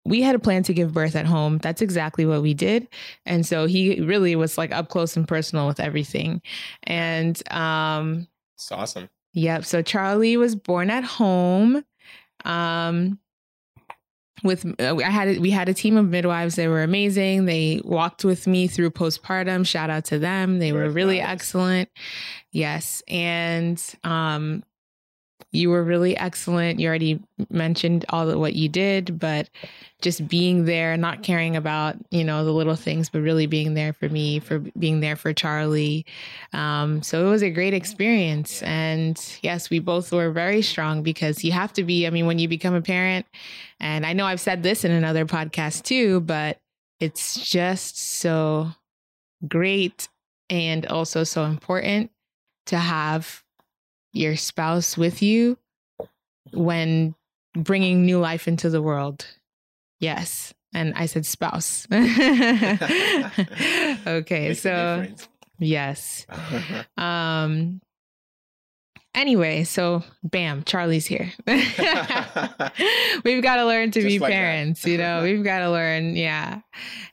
we 0.05 0.21
had 0.21 0.35
a 0.35 0.39
plan 0.39 0.63
to 0.63 0.73
give 0.73 0.93
birth 0.93 1.15
at 1.15 1.25
home. 1.25 1.59
That's 1.59 1.81
exactly 1.81 2.25
what 2.25 2.41
we 2.41 2.53
did. 2.53 2.87
And 3.25 3.45
so 3.45 3.67
he 3.67 4.01
really 4.01 4.35
was 4.35 4.57
like 4.57 4.71
up 4.71 4.89
close 4.89 5.15
and 5.15 5.27
personal 5.27 5.67
with 5.67 5.79
everything. 5.79 6.41
And 6.83 7.41
um 7.53 8.27
it's 8.55 8.71
awesome. 8.71 9.09
Yep. 9.33 9.65
So 9.65 9.81
Charlie 9.81 10.35
was 10.35 10.55
born 10.55 10.89
at 10.89 11.03
home. 11.03 11.83
Um 12.43 13.19
with 14.43 14.65
uh, 14.79 14.95
I 14.97 15.09
had 15.09 15.39
we 15.39 15.49
had 15.51 15.69
a 15.69 15.73
team 15.73 15.97
of 15.97 16.07
midwives. 16.09 16.55
They 16.55 16.67
were 16.67 16.83
amazing. 16.83 17.45
They 17.45 17.81
walked 17.83 18.23
with 18.23 18.47
me 18.47 18.67
through 18.67 18.91
postpartum. 18.91 19.65
Shout 19.65 19.89
out 19.89 20.05
to 20.05 20.19
them. 20.19 20.59
They 20.59 20.71
were 20.71 20.89
really 20.89 21.19
excellent. 21.19 21.89
Yes, 22.51 23.03
and 23.07 23.81
um, 24.03 24.63
you 25.51 25.69
were 25.69 25.83
really 25.83 26.15
excellent. 26.15 26.79
You 26.79 26.87
already 26.87 27.19
mentioned 27.49 28.05
all 28.09 28.29
of 28.29 28.39
what 28.39 28.53
you 28.53 28.69
did, 28.69 29.17
but 29.17 29.49
just 30.01 30.27
being 30.27 30.65
there, 30.65 30.95
not 30.95 31.23
caring 31.23 31.55
about, 31.55 31.95
you 32.11 32.23
know, 32.23 32.45
the 32.45 32.51
little 32.51 32.75
things, 32.75 33.09
but 33.09 33.21
really 33.21 33.47
being 33.47 33.73
there 33.73 33.91
for 33.91 34.07
me, 34.07 34.39
for 34.39 34.59
being 34.77 34.99
there 34.99 35.15
for 35.15 35.33
Charlie. 35.33 36.05
Um, 36.53 37.01
so 37.01 37.25
it 37.25 37.29
was 37.29 37.41
a 37.41 37.49
great 37.49 37.73
experience. 37.73 38.61
And 38.63 39.19
yes, 39.41 39.69
we 39.69 39.79
both 39.79 40.11
were 40.11 40.31
very 40.31 40.61
strong 40.61 41.01
because 41.03 41.43
you 41.43 41.51
have 41.51 41.73
to 41.73 41.83
be, 41.83 42.05
I 42.05 42.11
mean, 42.11 42.27
when 42.27 42.39
you 42.39 42.47
become 42.47 42.75
a 42.75 42.81
parent, 42.81 43.25
and 43.79 44.05
I 44.05 44.13
know 44.13 44.25
I've 44.25 44.39
said 44.39 44.61
this 44.63 44.85
in 44.85 44.91
another 44.91 45.25
podcast 45.25 45.83
too, 45.83 46.19
but 46.21 46.59
it's 46.99 47.49
just 47.49 47.97
so 47.97 48.71
great 49.47 50.09
and 50.49 50.85
also 50.85 51.23
so 51.23 51.45
important 51.45 52.11
to 52.67 52.77
have 52.77 53.43
your 54.11 54.35
spouse 54.35 54.97
with 54.97 55.21
you 55.21 55.57
when 56.51 57.15
bringing 57.55 58.05
new 58.05 58.19
life 58.19 58.47
into 58.47 58.69
the 58.69 58.81
world. 58.81 59.25
Yes. 59.99 60.53
And 60.73 60.93
I 60.95 61.07
said 61.07 61.25
spouse. 61.25 61.87
okay. 64.07 64.53
so, 64.53 65.07
yes. 65.57 66.27
um, 66.97 67.81
anyway, 69.15 69.63
so 69.63 70.03
bam, 70.23 70.63
Charlie's 70.63 71.07
here. 71.07 71.31
We've 71.47 71.57
got 73.43 73.55
to 73.57 73.65
learn 73.65 73.91
to 73.91 74.01
Just 74.01 74.07
be 74.07 74.19
like 74.19 74.31
parents, 74.31 74.85
you 74.85 74.97
know, 74.97 75.23
we've 75.23 75.43
got 75.43 75.59
to 75.59 75.71
learn. 75.71 76.15
Yeah. 76.15 76.61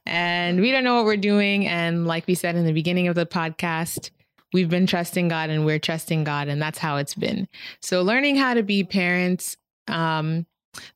And 0.04 0.60
we 0.60 0.70
don't 0.70 0.84
know 0.84 0.96
what 0.96 1.06
we're 1.06 1.16
doing. 1.16 1.66
And 1.66 2.06
like 2.06 2.26
we 2.26 2.34
said 2.34 2.56
in 2.56 2.66
the 2.66 2.72
beginning 2.72 3.08
of 3.08 3.14
the 3.14 3.26
podcast, 3.26 4.10
we've 4.56 4.70
been 4.70 4.86
trusting 4.86 5.28
God 5.28 5.50
and 5.50 5.66
we're 5.66 5.78
trusting 5.78 6.24
God, 6.24 6.48
and 6.48 6.62
that's 6.62 6.78
how 6.78 6.96
it's 6.96 7.14
been. 7.14 7.46
So, 7.82 8.00
learning 8.00 8.36
how 8.36 8.54
to 8.54 8.62
be 8.62 8.84
parents. 8.84 9.58
Um, 9.86 10.46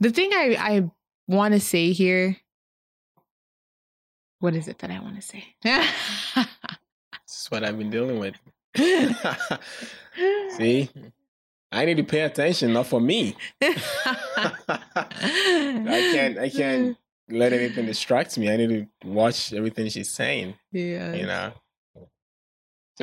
the 0.01 0.09
thing 0.09 0.31
I, 0.33 0.57
I 0.59 0.91
want 1.29 1.53
to 1.53 1.61
say 1.61 1.93
here, 1.93 2.39
what 4.39 4.57
is 4.57 4.67
it 4.67 4.79
that 4.79 4.91
I 4.91 4.99
want 5.01 5.17
to 5.17 5.23
say? 5.23 5.45
this 5.63 6.47
is 7.29 7.49
what 7.51 7.63
I've 7.63 7.77
been 7.77 7.91
dealing 7.91 8.19
with. 8.19 8.35
See, 10.57 10.89
I 11.71 11.85
need 11.85 11.99
to 11.99 12.05
pay 12.05 12.23
attention, 12.23 12.73
not 12.73 12.87
for 12.87 12.99
me. 13.01 13.37
I 13.61 14.79
can't. 16.15 16.39
I 16.39 16.49
can't 16.49 16.97
let 17.29 17.53
anything 17.53 17.85
distract 17.85 18.39
me. 18.39 18.51
I 18.51 18.57
need 18.57 18.71
to 18.71 18.87
watch 19.07 19.53
everything 19.53 19.91
she's 19.91 20.09
saying. 20.09 20.55
Yeah, 20.73 21.13
you 21.13 21.27
know. 21.27 21.53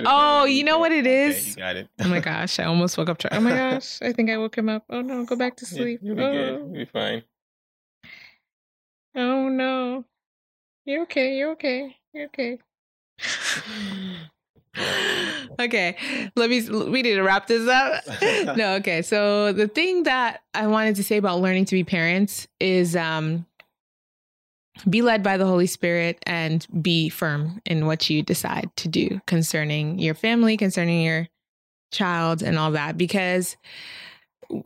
Oh, 0.06 0.46
you 0.46 0.64
know 0.64 0.80
what 0.80 0.92
it 0.92 1.08
is? 1.08 1.36
Okay, 1.36 1.50
you 1.50 1.56
got 1.56 1.76
it. 1.76 1.90
oh 2.00 2.08
my 2.08 2.20
gosh, 2.20 2.60
I 2.60 2.66
almost 2.66 2.98
woke 2.98 3.10
up. 3.10 3.22
Oh 3.32 3.40
my 3.40 3.52
gosh, 3.72 4.02
I 4.02 4.14
think 4.14 4.30
I 4.30 4.38
woke 4.38 4.58
him 4.58 4.70
up. 4.70 4.84
Oh 4.90 5.02
no, 5.02 5.26
go 5.26 5.36
back 5.36 5.56
to 5.58 5.66
sleep. 5.66 6.00
You'll 6.04 6.16
be 6.16 6.24
oh. 6.24 6.32
good. 6.32 6.60
You'll 6.60 6.74
be 6.74 6.86
fine. 6.86 7.24
Oh 9.16 9.50
no. 9.50 10.06
You're 10.86 11.04
okay. 11.04 11.38
You're 11.38 11.52
okay. 11.52 11.98
You're 12.14 12.28
okay. 12.28 12.60
okay, 15.60 15.98
let 16.36 16.50
me. 16.50 16.62
We 16.70 17.02
need 17.02 17.16
to 17.16 17.22
wrap 17.22 17.48
this 17.48 17.68
up. 17.68 18.04
no, 18.58 18.76
okay. 18.76 19.02
So 19.02 19.52
the 19.52 19.68
thing 19.68 20.04
that 20.04 20.44
I 20.54 20.68
wanted 20.68 20.96
to 20.98 21.04
say 21.04 21.18
about 21.18 21.42
learning 21.42 21.66
to 21.66 21.76
be 21.76 21.84
parents 21.84 22.48
is, 22.60 22.96
um, 22.96 23.46
be 24.90 25.02
led 25.02 25.24
by 25.24 25.38
the 25.38 25.46
Holy 25.46 25.68
Spirit 25.68 26.20
and 26.26 26.66
be 26.82 27.10
firm 27.10 27.62
in 27.66 27.86
what 27.86 28.10
you 28.10 28.24
decide 28.24 28.70
to 28.78 28.88
do 28.88 29.22
concerning 29.26 30.00
your 30.00 30.14
family, 30.14 30.58
concerning 30.58 31.02
your 31.02 31.28
child, 31.92 32.42
and 32.42 32.58
all 32.58 32.72
that. 32.72 32.98
Because, 32.98 33.58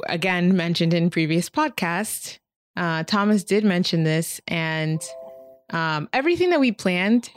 again, 0.08 0.56
mentioned 0.56 0.94
in 0.94 1.10
previous 1.10 1.50
podcasts, 1.50 2.40
uh, 2.78 3.04
Thomas 3.04 3.44
did 3.44 3.64
mention 3.64 4.04
this, 4.04 4.40
and 4.48 5.02
um, 5.72 6.10
everything 6.14 6.50
that 6.52 6.60
we 6.60 6.72
planned 6.72 7.30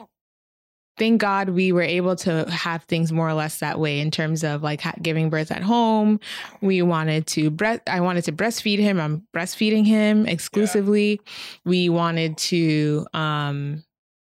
thank 0.97 1.21
God 1.21 1.51
we 1.51 1.73
were 1.73 1.83
able 1.83 2.17
to 2.17 2.49
have 2.51 2.85
things 2.85 3.13
more 3.13 3.29
or 3.29 3.35
less 3.35 3.59
that 3.59 3.81
way 3.81 4.01
in 4.01 4.11
terms 4.11 4.45
of 4.45 4.63
like 4.63 4.83
giving 5.03 5.31
birth 5.31 5.51
at 5.51 5.63
home. 5.63 6.21
We 6.61 6.83
wanted 6.83 7.27
to 7.29 7.51
breast, 7.51 7.83
I 7.87 8.01
wanted 8.01 8.25
to 8.25 8.33
breastfeed 8.33 8.79
him. 8.79 9.01
I'm 9.01 9.27
breastfeeding 9.35 9.87
him 9.87 10.27
exclusively. 10.27 11.13
Yeah. 11.13 11.33
We 11.65 11.89
wanted 11.89 12.37
to, 12.39 13.07
um, 13.15 13.85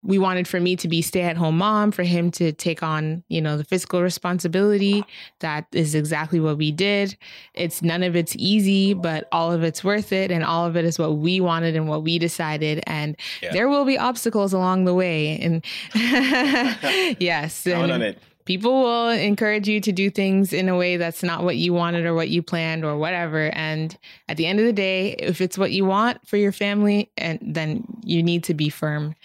we 0.03 0.17
wanted 0.17 0.47
for 0.47 0.59
me 0.59 0.75
to 0.77 0.87
be 0.87 1.01
stay 1.01 1.21
at 1.21 1.37
home 1.37 1.57
mom 1.57 1.91
for 1.91 2.03
him 2.03 2.31
to 2.31 2.51
take 2.51 2.83
on 2.83 3.23
you 3.27 3.41
know 3.41 3.57
the 3.57 3.63
physical 3.63 4.01
responsibility. 4.01 5.03
That 5.39 5.65
is 5.71 5.95
exactly 5.95 6.39
what 6.39 6.57
we 6.57 6.71
did. 6.71 7.17
It's 7.53 7.81
none 7.81 8.03
of 8.03 8.15
it's 8.15 8.35
easy 8.37 8.93
but 8.93 9.27
all 9.31 9.51
of 9.51 9.63
it's 9.63 9.83
worth 9.83 10.11
it 10.11 10.31
and 10.31 10.43
all 10.43 10.65
of 10.65 10.75
it 10.77 10.85
is 10.85 10.99
what 10.99 11.17
we 11.17 11.39
wanted 11.39 11.75
and 11.75 11.87
what 11.87 12.03
we 12.03 12.19
decided 12.19 12.83
and 12.87 13.15
yeah. 13.41 13.51
there 13.51 13.67
will 13.67 13.85
be 13.85 13.97
obstacles 13.97 14.53
along 14.53 14.85
the 14.85 14.93
way 14.93 15.39
and 15.39 15.65
yes 17.19 17.65
and, 17.65 17.91
on 17.91 18.01
it 18.01 18.19
people 18.47 18.81
will 18.81 19.09
encourage 19.09 19.67
you 19.67 19.81
to 19.81 19.91
do 19.91 20.09
things 20.09 20.53
in 20.53 20.69
a 20.69 20.77
way 20.77 20.95
that's 20.95 21.21
not 21.21 21.43
what 21.43 21.57
you 21.57 21.73
wanted 21.73 22.05
or 22.05 22.13
what 22.13 22.29
you 22.29 22.41
planned 22.41 22.85
or 22.85 22.97
whatever. 22.97 23.49
And 23.53 23.95
at 24.29 24.37
the 24.37 24.45
end 24.47 24.59
of 24.59 24.65
the 24.65 24.71
day 24.71 25.11
if 25.19 25.41
it's 25.41 25.57
what 25.57 25.71
you 25.71 25.83
want 25.83 26.25
for 26.25 26.37
your 26.37 26.53
family 26.53 27.11
and 27.17 27.39
then 27.41 27.83
you 28.03 28.23
need 28.23 28.45
to 28.45 28.53
be 28.53 28.69
firm. 28.69 29.15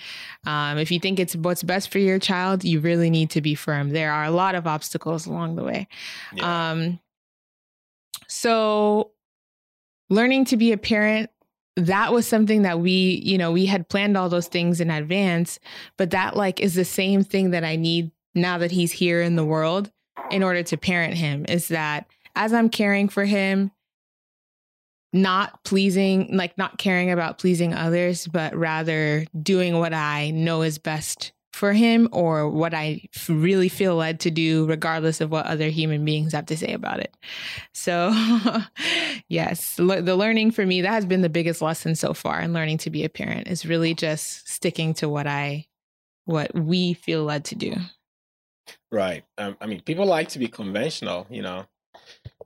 Um, 0.45 0.77
if 0.77 0.91
you 0.91 0.99
think 0.99 1.21
it's 1.21 1.37
what's 1.37 1.63
best 1.63 1.93
for 1.93 2.01
your 2.01 2.19
child 2.19 2.65
you 2.65 2.81
really 2.81 3.11
need 3.11 3.31
to 3.31 3.41
be 3.41 3.55
firm. 3.55 3.91
There 3.91 4.13
are 4.13 4.25
a 4.25 4.33
lot 4.33 4.57
of 4.57 4.67
obstacles 4.67 5.25
along 5.27 5.55
the 5.55 5.63
way. 5.63 5.87
Yeah. 6.35 6.73
um, 6.73 6.99
so 8.27 9.13
learning 10.11 10.47
to 10.47 10.57
be 10.57 10.73
a 10.73 10.77
parent 10.77 11.31
that 11.77 12.13
was 12.13 12.27
something 12.27 12.63
that 12.63 12.81
we 12.81 13.23
you 13.25 13.39
know 13.39 13.53
we 13.53 13.65
had 13.65 13.89
planned 13.89 14.17
all 14.17 14.29
those 14.29 14.49
things 14.49 14.79
in 14.79 14.91
advance 14.91 15.59
but 15.97 16.11
that 16.11 16.37
like 16.37 16.61
is 16.61 16.75
the 16.75 16.85
same 16.85 17.25
thing 17.25 17.51
that 17.53 17.65
i 17.65 17.77
need 17.77 18.11
now 18.35 18.59
that 18.59 18.71
he's 18.71 18.93
here 18.93 19.23
in 19.23 19.37
the 19.37 19.45
world 19.45 19.91
in 20.31 20.43
order 20.43 20.63
to 20.63 20.77
parent 20.77 21.15
him 21.15 21.45
is 21.49 21.69
that 21.69 22.07
as 22.35 22.53
I'm 22.53 22.69
caring 22.69 23.09
for 23.09 23.25
him, 23.25 23.71
not 25.13 25.63
pleasing, 25.65 26.35
like 26.35 26.57
not 26.57 26.79
caring 26.79 27.11
about 27.11 27.39
pleasing 27.39 27.75
others, 27.75 28.27
but 28.27 28.57
rather 28.57 29.27
doing 29.43 29.79
what 29.79 29.93
I 29.93 30.31
know 30.31 30.63
is 30.63 30.79
best 30.79 31.33
for 31.53 31.75
him 31.75 32.09
or 32.13 32.49
what 32.49 32.73
I 32.73 33.03
really 33.29 33.69
feel 33.69 33.97
led 33.97 34.21
to 34.21 34.31
do, 34.31 34.67
regardless 34.67 35.21
of 35.21 35.31
what 35.31 35.47
other 35.47 35.69
human 35.69 36.03
beings 36.05 36.33
have 36.33 36.47
to 36.47 36.57
say 36.57 36.73
about 36.73 37.01
it. 37.01 37.15
So, 37.75 38.11
yes, 39.29 39.77
the 39.77 40.17
learning 40.17 40.53
for 40.53 40.65
me, 40.65 40.81
that 40.81 40.91
has 40.91 41.05
been 41.05 41.21
the 41.21 41.29
biggest 41.29 41.61
lesson 41.61 41.95
so 41.95 42.15
far 42.15 42.41
in 42.41 42.55
learning 42.55 42.79
to 42.79 42.91
be 42.91 43.05
a 43.05 43.11
parent 43.11 43.49
is 43.49 43.67
really 43.67 43.95
just 43.95 44.49
sticking 44.49 44.95
to 44.95 45.09
what 45.09 45.27
I, 45.27 45.67
what 46.25 46.55
we 46.55 46.95
feel 46.95 47.25
led 47.25 47.45
to 47.47 47.55
do. 47.55 47.75
Right. 48.93 49.25
Um, 49.39 49.57
I 49.59 49.67
mean, 49.67 49.81
people 49.81 50.05
like 50.05 50.29
to 50.29 50.39
be 50.39 50.49
conventional, 50.49 51.27
you 51.31 51.41
know. 51.41 51.65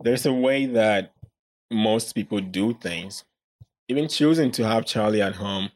There's 0.00 0.26
a 0.26 0.32
way 0.32 0.66
that 0.66 1.12
most 1.72 2.14
people 2.14 2.40
do 2.40 2.72
things. 2.72 3.24
Even 3.88 4.08
choosing 4.08 4.52
to 4.52 4.66
have 4.66 4.86
Charlie 4.86 5.22
at 5.22 5.34
home, 5.34 5.70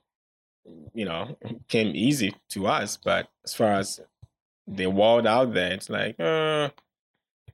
you 0.94 1.04
know, 1.04 1.36
came 1.68 1.94
easy 1.96 2.36
to 2.50 2.68
us. 2.68 2.96
But 2.96 3.28
as 3.44 3.52
far 3.52 3.72
as 3.72 4.00
the 4.68 4.86
world 4.86 5.26
out 5.26 5.54
there, 5.54 5.72
it's 5.72 5.90
like, 5.90 6.14
uh, 6.20 6.70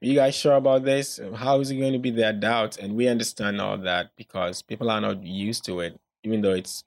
you 0.02 0.14
guys 0.14 0.34
sure 0.34 0.56
about 0.56 0.84
this? 0.84 1.18
How 1.36 1.60
is 1.60 1.70
it 1.70 1.76
going 1.76 1.94
to 1.94 1.98
be 1.98 2.10
their 2.10 2.34
doubt? 2.34 2.76
And 2.76 2.94
we 2.94 3.08
understand 3.08 3.62
all 3.62 3.78
that 3.78 4.10
because 4.18 4.60
people 4.60 4.90
are 4.90 5.00
not 5.00 5.24
used 5.24 5.64
to 5.64 5.80
it, 5.80 5.98
even 6.22 6.42
though 6.42 6.52
it's 6.52 6.84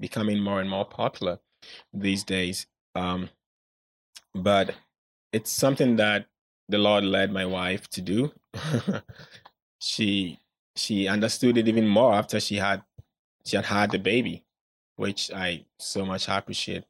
becoming 0.00 0.40
more 0.40 0.60
and 0.60 0.68
more 0.68 0.84
popular 0.84 1.38
these 1.92 2.24
days. 2.24 2.66
Um, 2.96 3.30
but 4.34 4.74
it's 5.32 5.50
something 5.50 5.96
that 5.96 6.26
the 6.68 6.78
Lord 6.78 7.04
led 7.04 7.32
my 7.32 7.46
wife 7.46 7.88
to 7.90 8.00
do. 8.00 8.32
she 9.78 10.38
she 10.76 11.08
understood 11.08 11.58
it 11.58 11.68
even 11.68 11.86
more 11.86 12.14
after 12.14 12.40
she 12.40 12.56
had 12.56 12.82
she 13.44 13.56
had 13.56 13.66
had 13.66 13.90
the 13.90 13.98
baby, 13.98 14.44
which 14.96 15.30
I 15.32 15.64
so 15.78 16.04
much 16.04 16.28
appreciate 16.28 16.84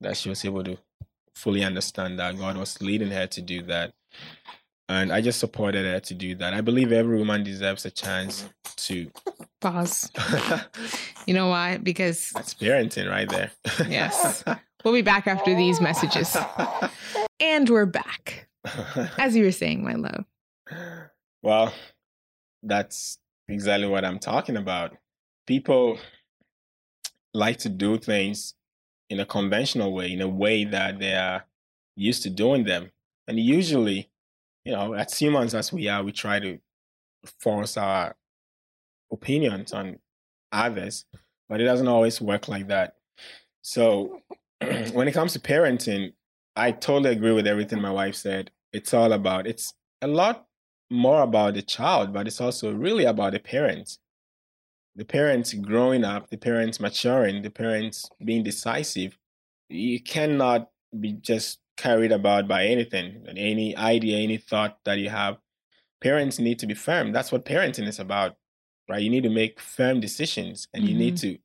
that 0.00 0.16
she 0.16 0.28
was 0.28 0.44
able 0.44 0.64
to 0.64 0.78
fully 1.34 1.64
understand 1.64 2.18
that 2.18 2.38
God 2.38 2.56
was 2.56 2.80
leading 2.80 3.10
her 3.10 3.26
to 3.26 3.42
do 3.42 3.62
that. 3.64 3.94
And 4.88 5.12
I 5.12 5.20
just 5.20 5.38
supported 5.38 5.84
her 5.84 6.00
to 6.00 6.14
do 6.14 6.34
that. 6.36 6.54
I 6.54 6.62
believe 6.62 6.92
every 6.92 7.18
woman 7.18 7.44
deserves 7.44 7.84
a 7.84 7.90
chance 7.90 8.48
to 8.76 9.10
pause. 9.60 10.10
you 11.26 11.34
know 11.34 11.48
why? 11.48 11.76
Because 11.76 12.30
that's 12.30 12.54
parenting 12.54 13.08
right 13.08 13.28
there. 13.28 13.50
yes. 13.88 14.44
We'll 14.84 14.94
be 14.94 15.02
back 15.02 15.26
after 15.26 15.56
these 15.56 15.80
messages. 15.80 16.36
And 17.40 17.68
we're 17.68 17.86
back. 17.86 18.48
As 19.18 19.36
you 19.36 19.44
were 19.44 19.52
saying, 19.52 19.84
my 19.84 19.94
love. 19.94 20.24
Well, 21.42 21.72
that's 22.62 23.18
exactly 23.46 23.86
what 23.86 24.04
I'm 24.04 24.18
talking 24.18 24.56
about. 24.56 24.96
People 25.46 25.98
like 27.32 27.58
to 27.58 27.68
do 27.68 27.96
things 27.96 28.54
in 29.08 29.20
a 29.20 29.26
conventional 29.26 29.92
way, 29.92 30.12
in 30.12 30.20
a 30.20 30.28
way 30.28 30.64
that 30.64 30.98
they 30.98 31.14
are 31.14 31.44
used 31.96 32.24
to 32.24 32.30
doing 32.30 32.64
them. 32.64 32.90
And 33.28 33.38
usually, 33.38 34.10
you 34.64 34.72
know, 34.72 34.94
as 34.94 35.16
humans 35.16 35.54
as 35.54 35.72
we 35.72 35.88
are, 35.88 36.02
we 36.02 36.12
try 36.12 36.40
to 36.40 36.58
force 37.38 37.76
our 37.76 38.16
opinions 39.12 39.72
on 39.72 39.98
others, 40.50 41.04
but 41.48 41.60
it 41.60 41.64
doesn't 41.64 41.88
always 41.88 42.20
work 42.20 42.48
like 42.48 42.68
that. 42.68 42.96
So 43.62 44.22
when 44.92 45.06
it 45.06 45.12
comes 45.12 45.34
to 45.34 45.40
parenting, 45.40 46.14
I 46.58 46.72
totally 46.72 47.12
agree 47.12 47.32
with 47.32 47.46
everything 47.46 47.80
my 47.80 47.90
wife 47.90 48.16
said. 48.16 48.50
It's 48.72 48.92
all 48.92 49.12
about 49.12 49.46
it's 49.46 49.72
a 50.02 50.08
lot 50.08 50.46
more 50.90 51.22
about 51.22 51.54
the 51.54 51.62
child, 51.62 52.12
but 52.12 52.26
it's 52.26 52.40
also 52.40 52.72
really 52.72 53.04
about 53.04 53.32
the 53.32 53.38
parents. 53.38 53.98
The 54.96 55.04
parents 55.04 55.54
growing 55.54 56.02
up, 56.02 56.28
the 56.30 56.36
parents 56.36 56.80
maturing, 56.80 57.42
the 57.42 57.50
parents 57.50 58.10
being 58.24 58.42
decisive. 58.42 59.16
You 59.68 60.02
cannot 60.02 60.68
be 60.98 61.12
just 61.12 61.60
carried 61.76 62.10
about 62.10 62.48
by 62.48 62.66
anything, 62.66 63.24
any 63.36 63.76
idea, 63.76 64.18
any 64.18 64.38
thought 64.38 64.78
that 64.84 64.98
you 64.98 65.10
have. 65.10 65.36
Parents 66.00 66.38
need 66.40 66.58
to 66.58 66.66
be 66.66 66.74
firm. 66.74 67.12
That's 67.12 67.30
what 67.30 67.44
parenting 67.44 67.86
is 67.86 68.00
about, 68.00 68.34
right? 68.88 69.02
You 69.02 69.10
need 69.10 69.22
to 69.22 69.30
make 69.30 69.60
firm 69.60 70.00
decisions 70.00 70.66
and 70.74 70.82
mm-hmm. 70.82 70.92
you 70.92 70.98
need 70.98 71.14
mm-hmm. 71.14 71.34
to 71.34 71.38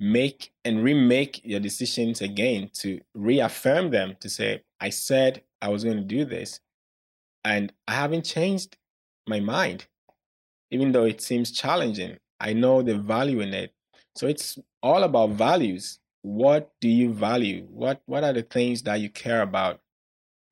make 0.00 0.52
and 0.64 0.82
remake 0.82 1.40
your 1.44 1.60
decisions 1.60 2.20
again 2.20 2.70
to 2.74 3.00
reaffirm 3.14 3.90
them 3.90 4.16
to 4.20 4.28
say, 4.28 4.62
I 4.80 4.90
said 4.90 5.42
I 5.60 5.68
was 5.68 5.84
going 5.84 5.96
to 5.96 6.02
do 6.02 6.24
this. 6.24 6.60
And 7.44 7.72
I 7.86 7.92
haven't 7.92 8.24
changed 8.24 8.76
my 9.26 9.40
mind, 9.40 9.86
even 10.70 10.92
though 10.92 11.04
it 11.04 11.20
seems 11.20 11.50
challenging. 11.52 12.18
I 12.40 12.52
know 12.52 12.82
the 12.82 12.98
value 12.98 13.40
in 13.40 13.54
it. 13.54 13.72
So 14.16 14.26
it's 14.26 14.58
all 14.82 15.04
about 15.04 15.30
values. 15.30 15.98
What 16.22 16.72
do 16.80 16.88
you 16.88 17.12
value? 17.12 17.66
What 17.70 18.02
what 18.06 18.24
are 18.24 18.32
the 18.32 18.42
things 18.42 18.82
that 18.82 19.00
you 19.00 19.10
care 19.10 19.42
about? 19.42 19.80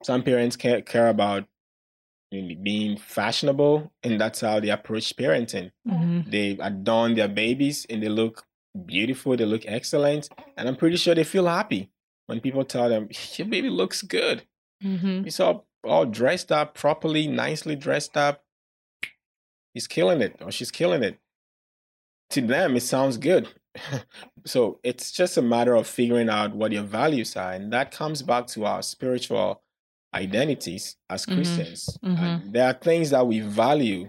Some 0.02 0.22
parents 0.22 0.56
care 0.56 0.80
care 0.82 1.08
about 1.08 1.46
being 2.30 2.96
fashionable, 2.96 3.92
and 4.02 4.20
that's 4.20 4.40
how 4.40 4.60
they 4.60 4.70
approach 4.70 5.16
parenting. 5.16 5.72
Mm-hmm. 5.86 6.30
They 6.30 6.56
adorn 6.60 7.14
their 7.14 7.28
babies 7.28 7.86
and 7.90 8.02
they 8.02 8.08
look 8.08 8.46
beautiful, 8.86 9.36
they 9.36 9.44
look 9.44 9.62
excellent, 9.66 10.28
and 10.56 10.68
I'm 10.68 10.76
pretty 10.76 10.96
sure 10.96 11.14
they 11.14 11.24
feel 11.24 11.46
happy 11.46 11.90
when 12.26 12.40
people 12.40 12.64
tell 12.64 12.88
them 12.88 13.08
your 13.36 13.48
baby 13.48 13.70
looks 13.70 14.02
good. 14.02 14.44
Mm-hmm. 14.82 15.24
He's 15.24 15.40
all 15.40 15.66
all 15.82 16.04
dressed 16.04 16.52
up 16.52 16.74
properly, 16.74 17.26
nicely 17.26 17.74
dressed 17.74 18.16
up. 18.16 18.44
He's 19.72 19.86
killing 19.86 20.20
it, 20.20 20.36
or 20.42 20.50
she's 20.50 20.70
killing 20.70 21.02
it. 21.02 21.18
To 22.30 22.40
them, 22.40 22.76
it 22.76 22.82
sounds 22.82 23.16
good. 23.16 23.48
so 24.44 24.78
it's 24.82 25.10
just 25.12 25.36
a 25.36 25.42
matter 25.42 25.74
of 25.74 25.86
figuring 25.86 26.28
out 26.28 26.54
what 26.54 26.72
your 26.72 26.82
values 26.82 27.36
are, 27.36 27.52
and 27.52 27.72
that 27.72 27.92
comes 27.92 28.22
back 28.22 28.46
to 28.48 28.64
our 28.64 28.82
spiritual 28.82 29.62
identities 30.14 30.96
as 31.08 31.24
mm-hmm. 31.24 31.36
Christians. 31.36 31.98
Mm-hmm. 32.04 32.52
there 32.52 32.66
are 32.66 32.74
things 32.74 33.10
that 33.10 33.26
we 33.26 33.40
value 33.40 34.08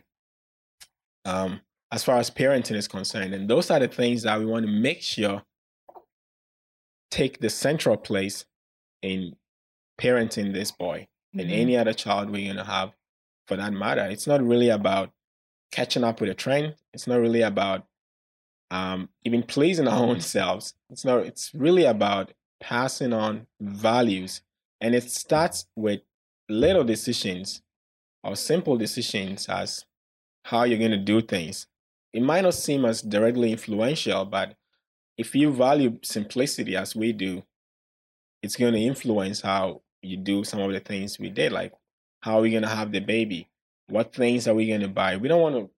um, 1.25 1.61
as 1.91 2.03
far 2.03 2.17
as 2.17 2.29
parenting 2.29 2.75
is 2.75 2.87
concerned. 2.87 3.33
And 3.33 3.49
those 3.49 3.69
are 3.69 3.79
the 3.79 3.87
things 3.87 4.23
that 4.23 4.39
we 4.39 4.45
want 4.45 4.65
to 4.65 4.71
make 4.71 5.01
sure 5.01 5.43
take 7.09 7.39
the 7.39 7.49
central 7.49 7.97
place 7.97 8.45
in 9.01 9.35
parenting 9.99 10.53
this 10.53 10.71
boy 10.71 11.07
mm-hmm. 11.35 11.41
and 11.41 11.51
any 11.51 11.75
other 11.77 11.93
child 11.93 12.29
we're 12.29 12.45
going 12.45 12.55
to 12.55 12.63
have 12.63 12.91
for 13.47 13.57
that 13.57 13.73
matter. 13.73 14.05
It's 14.05 14.27
not 14.27 14.41
really 14.41 14.69
about 14.69 15.11
catching 15.71 16.03
up 16.03 16.21
with 16.21 16.29
a 16.29 16.33
trend. 16.33 16.75
It's 16.93 17.07
not 17.07 17.19
really 17.19 17.41
about 17.41 17.85
um, 18.71 19.09
even 19.25 19.43
pleasing 19.43 19.87
our 19.87 20.01
own 20.01 20.21
selves. 20.21 20.73
It's 20.89 21.03
not. 21.03 21.25
It's 21.25 21.51
really 21.53 21.83
about 21.83 22.31
passing 22.61 23.11
on 23.11 23.47
values, 23.59 24.41
and 24.79 24.95
it 24.95 25.11
starts 25.11 25.65
with 25.75 26.01
little 26.47 26.85
decisions 26.85 27.61
or 28.23 28.35
simple 28.35 28.77
decisions 28.77 29.47
as 29.47 29.85
how 30.45 30.63
you're 30.63 30.79
going 30.79 30.91
to 30.91 30.97
do 30.97 31.21
things 31.21 31.67
it 32.13 32.21
might 32.21 32.41
not 32.41 32.53
seem 32.53 32.85
as 32.85 33.01
directly 33.01 33.51
influential, 33.51 34.25
but 34.25 34.55
if 35.17 35.35
you 35.35 35.51
value 35.51 35.99
simplicity 36.03 36.75
as 36.75 36.95
we 36.95 37.13
do, 37.13 37.43
it's 38.41 38.55
going 38.55 38.73
to 38.73 38.79
influence 38.79 39.41
how 39.41 39.81
you 40.01 40.17
do 40.17 40.43
some 40.43 40.59
of 40.59 40.71
the 40.71 40.79
things 40.79 41.19
we 41.19 41.29
did, 41.29 41.51
like 41.51 41.73
how 42.21 42.37
are 42.37 42.41
we 42.41 42.51
going 42.51 42.63
to 42.63 42.69
have 42.69 42.91
the 42.91 42.99
baby? 42.99 43.49
What 43.87 44.13
things 44.13 44.47
are 44.47 44.53
we 44.53 44.67
going 44.67 44.81
to 44.81 44.87
buy? 44.87 45.17
We 45.17 45.27
don't 45.27 45.41
want 45.41 45.55
to 45.55 45.69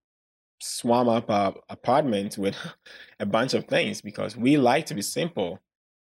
swarm 0.61 1.09
up 1.09 1.29
our 1.29 1.55
apartment 1.69 2.37
with 2.37 2.55
a 3.19 3.25
bunch 3.25 3.53
of 3.53 3.65
things 3.65 4.01
because 4.01 4.37
we 4.37 4.57
like 4.57 4.85
to 4.87 4.93
be 4.93 5.01
simple. 5.01 5.59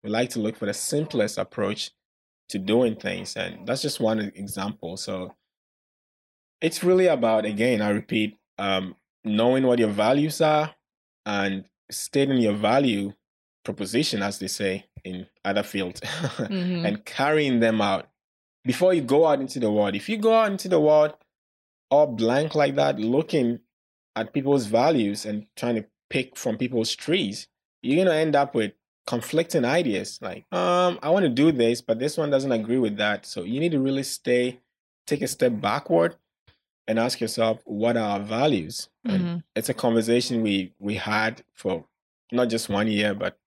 We 0.03 0.09
like 0.09 0.29
to 0.31 0.39
look 0.39 0.57
for 0.57 0.65
the 0.65 0.73
simplest 0.73 1.37
approach 1.37 1.91
to 2.49 2.59
doing 2.59 2.95
things. 2.95 3.35
And 3.35 3.65
that's 3.65 3.81
just 3.81 3.99
one 3.99 4.19
example. 4.19 4.97
So 4.97 5.35
it's 6.59 6.83
really 6.83 7.07
about, 7.07 7.45
again, 7.45 7.81
I 7.81 7.89
repeat, 7.89 8.37
um, 8.57 8.95
knowing 9.23 9.65
what 9.65 9.79
your 9.79 9.89
values 9.89 10.41
are 10.41 10.73
and 11.25 11.65
stating 11.89 12.37
your 12.37 12.53
value 12.53 13.13
proposition, 13.63 14.21
as 14.21 14.39
they 14.39 14.47
say 14.47 14.85
in 15.03 15.27
other 15.45 15.63
fields, 15.63 16.01
mm-hmm. 16.01 16.85
and 16.85 17.05
carrying 17.05 17.59
them 17.59 17.81
out 17.81 18.07
before 18.63 18.93
you 18.93 19.01
go 19.01 19.27
out 19.27 19.39
into 19.39 19.59
the 19.59 19.71
world. 19.71 19.95
If 19.95 20.09
you 20.09 20.17
go 20.17 20.33
out 20.33 20.51
into 20.51 20.67
the 20.67 20.79
world 20.79 21.13
all 21.89 22.07
blank 22.07 22.55
like 22.55 22.75
that, 22.75 22.99
looking 22.99 23.59
at 24.15 24.33
people's 24.33 24.65
values 24.65 25.25
and 25.25 25.45
trying 25.55 25.75
to 25.75 25.85
pick 26.09 26.37
from 26.37 26.57
people's 26.57 26.95
trees, 26.95 27.47
you're 27.81 28.03
gonna 28.03 28.15
end 28.15 28.35
up 28.35 28.55
with 28.55 28.73
conflicting 29.07 29.65
ideas. 29.65 30.19
Like, 30.21 30.45
um, 30.51 30.99
I 31.01 31.09
want 31.09 31.23
to 31.23 31.29
do 31.29 31.51
this, 31.51 31.81
but 31.81 31.99
this 31.99 32.17
one 32.17 32.29
doesn't 32.29 32.51
agree 32.51 32.77
with 32.77 32.97
that. 32.97 33.25
So 33.25 33.43
you 33.43 33.59
need 33.59 33.71
to 33.71 33.79
really 33.79 34.03
stay, 34.03 34.59
take 35.07 35.21
a 35.21 35.27
step 35.27 35.59
backward, 35.59 36.15
and 36.87 36.99
ask 36.99 37.21
yourself, 37.21 37.61
what 37.65 37.97
are 37.97 38.11
our 38.11 38.19
values? 38.19 38.89
Mm-hmm. 39.07 39.37
it's 39.55 39.69
a 39.69 39.73
conversation 39.73 40.43
we 40.43 40.73
we 40.77 40.95
had 40.95 41.43
for 41.53 41.85
not 42.31 42.49
just 42.49 42.69
one 42.69 42.87
year, 42.87 43.13
but 43.13 43.37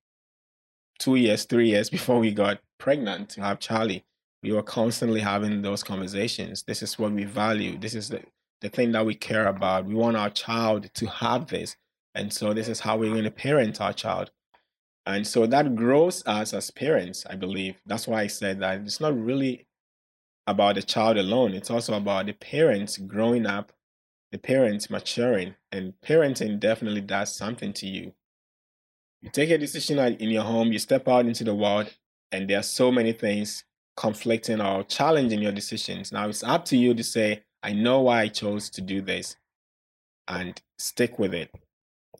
two 0.98 1.16
years, 1.16 1.44
three 1.44 1.68
years 1.68 1.90
before 1.98 2.18
we 2.18 2.32
got 2.32 2.60
pregnant 2.78 3.30
to 3.30 3.40
have 3.40 3.60
Charlie. 3.60 4.04
We 4.42 4.52
were 4.52 4.62
constantly 4.62 5.20
having 5.20 5.62
those 5.62 5.82
conversations. 5.82 6.64
This 6.64 6.82
is 6.82 6.98
what 6.98 7.12
we 7.12 7.24
value. 7.24 7.78
This 7.78 7.94
is 7.94 8.10
the, 8.10 8.20
the 8.60 8.68
thing 8.68 8.92
that 8.92 9.06
we 9.06 9.14
care 9.14 9.46
about. 9.46 9.86
We 9.86 9.94
want 9.94 10.18
our 10.18 10.28
child 10.28 10.92
to 10.92 11.06
have 11.06 11.46
this. 11.46 11.76
And 12.14 12.30
so 12.30 12.52
this 12.52 12.68
is 12.68 12.80
how 12.80 12.98
we're 12.98 13.10
going 13.10 13.24
to 13.24 13.30
parent 13.30 13.80
our 13.80 13.94
child. 13.94 14.30
And 15.06 15.26
so 15.26 15.46
that 15.46 15.74
grows 15.74 16.22
us 16.26 16.52
as 16.52 16.70
parents, 16.70 17.24
I 17.28 17.36
believe. 17.36 17.76
That's 17.86 18.06
why 18.06 18.22
I 18.22 18.26
said 18.26 18.60
that 18.60 18.80
it's 18.80 19.00
not 19.00 19.18
really 19.18 19.66
about 20.46 20.74
the 20.74 20.82
child 20.82 21.16
alone. 21.16 21.54
It's 21.54 21.70
also 21.70 21.94
about 21.94 22.26
the 22.26 22.32
parents 22.32 22.98
growing 22.98 23.46
up, 23.46 23.72
the 24.32 24.38
parents 24.38 24.90
maturing. 24.90 25.54
And 25.72 25.94
parenting 26.04 26.60
definitely 26.60 27.00
does 27.00 27.34
something 27.34 27.72
to 27.74 27.86
you. 27.86 28.12
You 29.22 29.30
take 29.30 29.50
a 29.50 29.58
decision 29.58 29.98
in 29.98 30.30
your 30.30 30.42
home, 30.42 30.72
you 30.72 30.78
step 30.78 31.08
out 31.08 31.26
into 31.26 31.44
the 31.44 31.54
world, 31.54 31.94
and 32.30 32.48
there 32.48 32.58
are 32.58 32.62
so 32.62 32.92
many 32.92 33.12
things 33.12 33.64
conflicting 33.96 34.60
or 34.60 34.82
challenging 34.82 35.40
your 35.40 35.52
decisions. 35.52 36.12
Now 36.12 36.28
it's 36.28 36.42
up 36.42 36.64
to 36.66 36.76
you 36.76 36.92
to 36.94 37.02
say, 37.02 37.42
I 37.62 37.72
know 37.72 38.00
why 38.00 38.22
I 38.22 38.28
chose 38.28 38.68
to 38.70 38.82
do 38.82 39.00
this 39.00 39.36
and 40.28 40.60
stick 40.78 41.18
with 41.18 41.32
it. 41.32 41.50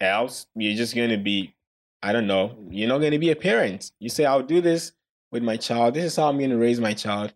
Else, 0.01 0.47
you're 0.55 0.77
just 0.77 0.95
going 0.95 1.11
to 1.11 1.19
be, 1.19 1.55
I 2.03 2.13
don't 2.13 2.27
know, 2.27 2.57
you're 2.71 2.89
not 2.89 2.99
going 2.99 3.13
to 3.13 3.19
be 3.19 3.31
a 3.31 3.37
parent. 3.37 3.91
You 4.01 4.09
say, 4.09 4.25
I'll 4.25 4.43
do 4.43 4.61
this 4.61 4.93
with 5.31 5.43
my 5.43 5.57
child. 5.57 5.95
This 5.95 6.05
is 6.05 6.17
how 6.17 6.29
I'm 6.29 6.39
going 6.39 6.51
to 6.51 6.57
raise 6.57 6.81
my 6.81 6.95
child. 6.95 7.35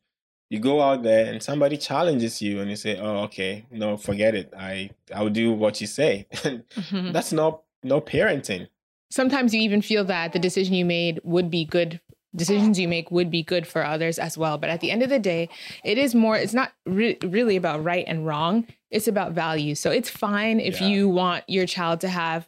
You 0.50 0.60
go 0.60 0.80
out 0.80 1.02
there 1.02 1.30
and 1.30 1.42
somebody 1.42 1.76
challenges 1.76 2.40
you 2.40 2.60
and 2.60 2.70
you 2.70 2.76
say, 2.76 2.98
Oh, 2.98 3.24
okay, 3.24 3.66
no, 3.70 3.96
forget 3.96 4.34
it. 4.34 4.52
I 4.56 4.90
I'll 5.14 5.28
do 5.28 5.52
what 5.52 5.80
you 5.80 5.86
say. 5.86 6.26
mm-hmm. 6.32 7.12
That's 7.12 7.32
not 7.32 7.62
no 7.82 8.00
parenting 8.00 8.68
sometimes 9.10 9.54
you 9.54 9.60
even 9.60 9.82
feel 9.82 10.04
that 10.04 10.32
the 10.32 10.38
decision 10.38 10.74
you 10.74 10.84
made 10.84 11.20
would 11.24 11.50
be 11.50 11.64
good 11.64 12.00
decisions 12.36 12.78
you 12.78 12.86
make 12.86 13.10
would 13.10 13.30
be 13.30 13.42
good 13.42 13.66
for 13.66 13.84
others 13.84 14.18
as 14.18 14.36
well 14.36 14.58
but 14.58 14.68
at 14.68 14.80
the 14.80 14.90
end 14.90 15.02
of 15.02 15.08
the 15.08 15.18
day 15.18 15.48
it 15.82 15.96
is 15.96 16.14
more 16.14 16.36
it's 16.36 16.52
not 16.52 16.72
re- 16.84 17.16
really 17.24 17.56
about 17.56 17.82
right 17.82 18.04
and 18.06 18.26
wrong 18.26 18.66
it's 18.90 19.08
about 19.08 19.32
value 19.32 19.74
so 19.74 19.90
it's 19.90 20.10
fine 20.10 20.60
if 20.60 20.80
yeah. 20.80 20.88
you 20.88 21.08
want 21.08 21.42
your 21.48 21.66
child 21.66 22.00
to 22.00 22.08
have 22.08 22.46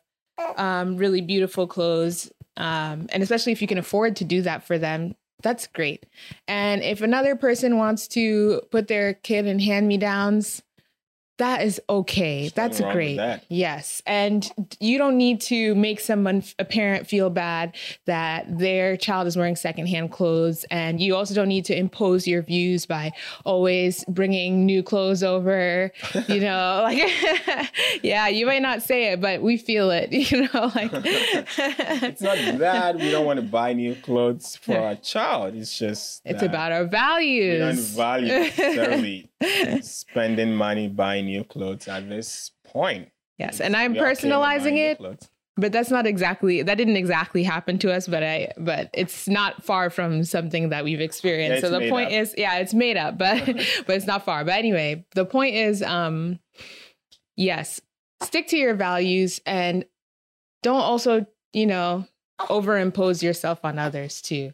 um, 0.57 0.97
really 0.97 1.23
beautiful 1.23 1.67
clothes 1.67 2.31
um, 2.59 3.07
and 3.11 3.23
especially 3.23 3.53
if 3.53 3.63
you 3.63 3.69
can 3.69 3.79
afford 3.79 4.17
to 4.17 4.25
do 4.25 4.43
that 4.43 4.63
for 4.63 4.79
them 4.79 5.15
that's 5.43 5.67
great. 5.67 6.07
And 6.49 6.83
if 6.83 7.03
another 7.03 7.37
person 7.37 7.77
wants 7.77 8.09
to 8.09 8.63
put 8.71 8.89
their 8.89 9.15
kid 9.15 9.47
in 9.47 9.59
hand 9.59 9.89
me 9.89 9.99
downs 9.99 10.63
that 11.41 11.63
is 11.63 11.81
okay. 11.89 12.51
That's 12.55 12.83
great. 12.83 13.17
That. 13.17 13.45
Yes. 13.49 14.03
And 14.07 14.51
you 14.79 14.99
don't 14.99 15.17
need 15.17 15.41
to 15.43 15.75
make 15.75 15.99
someone, 15.99 16.45
a 16.59 16.67
parent, 16.67 17.07
feel 17.07 17.31
bad 17.31 17.75
that 18.05 18.59
their 18.59 18.99
child 18.99 19.27
is 19.27 19.39
wearing 19.39 19.57
secondhand 19.57 20.13
clothes. 20.13 20.67
And 20.71 21.01
you 21.01 21.17
also 21.17 21.35
don't 21.35 21.49
need 21.49 21.65
to 21.65 21.77
impose 21.77 22.27
your 22.27 22.43
views 22.43 22.85
by 22.85 23.13
always 23.47 24.05
bringing 24.05 24.67
new 24.67 24.83
clothes 24.83 25.23
over. 25.23 25.91
You 26.29 26.41
know, 26.49 26.81
like, 26.83 27.73
yeah, 28.03 28.29
you 28.29 28.45
might 28.45 28.63
not 28.63 28.83
say 28.83 29.13
it, 29.13 29.23
but 29.23 29.41
we 29.41 29.57
feel 29.57 29.91
it, 29.91 30.13
you 30.31 30.43
know, 30.43 30.71
like. 30.75 30.91
it's 30.93 32.21
not 32.21 32.37
that 32.59 32.97
we 32.97 33.11
don't 33.11 33.25
want 33.25 33.41
to 33.41 33.47
buy 33.47 33.73
new 33.73 33.95
clothes 33.95 34.57
for 34.57 34.77
our 34.77 34.97
child. 34.97 35.55
It's 35.55 35.79
just. 35.79 36.21
It's 36.27 36.43
about 36.43 36.73
our 36.73 36.85
values. 36.85 37.55
We 37.55 37.59
don't 37.59 37.97
value 37.97 38.29
necessarily 38.29 39.31
spending 39.81 40.55
money 40.55 40.87
buying 40.87 41.30
new 41.31 41.45
clothes 41.45 41.89
at 41.89 42.09
this 42.09 42.51
point. 42.65 43.09
Yes, 43.39 43.61
and 43.61 43.77
I'm 43.77 43.95
personalizing 43.95 44.77
it. 44.77 45.01
But 45.57 45.73
that's 45.73 45.91
not 45.91 46.07
exactly 46.07 46.63
that 46.63 46.77
didn't 46.77 46.97
exactly 46.97 47.43
happen 47.43 47.79
to 47.81 47.93
us, 47.93 48.09
but 48.09 48.23
I 48.23 48.53
but 48.57 48.89
it's 48.95 49.29
not 49.29 49.63
far 49.63 49.91
from 49.91 50.25
something 50.25 50.71
that 50.71 50.85
we've 50.85 51.01
experienced. 51.01 51.63
Yeah, 51.63 51.69
so 51.69 51.79
the 51.79 51.91
point 51.91 52.07
up. 52.07 52.13
is, 52.13 52.35
yeah, 52.39 52.59
it's 52.59 52.73
made 52.73 52.97
up, 52.97 53.19
but 53.19 53.45
but 53.87 53.97
it's 53.97 54.07
not 54.07 54.25
far. 54.25 54.45
But 54.45 54.55
anyway, 54.55 55.05
the 55.15 55.27
point 55.27 55.57
is 55.57 55.83
um 55.83 56.39
yes, 57.37 57.81
stick 58.23 58.47
to 58.49 58.57
your 58.57 58.75
values 58.75 59.41
and 59.45 59.85
don't 60.63 60.81
also, 60.81 61.27
you 61.53 61.67
know, 61.67 62.07
overimpose 62.41 63.23
yourself 63.23 63.65
on 63.65 63.79
others 63.79 64.23
too. 64.23 64.53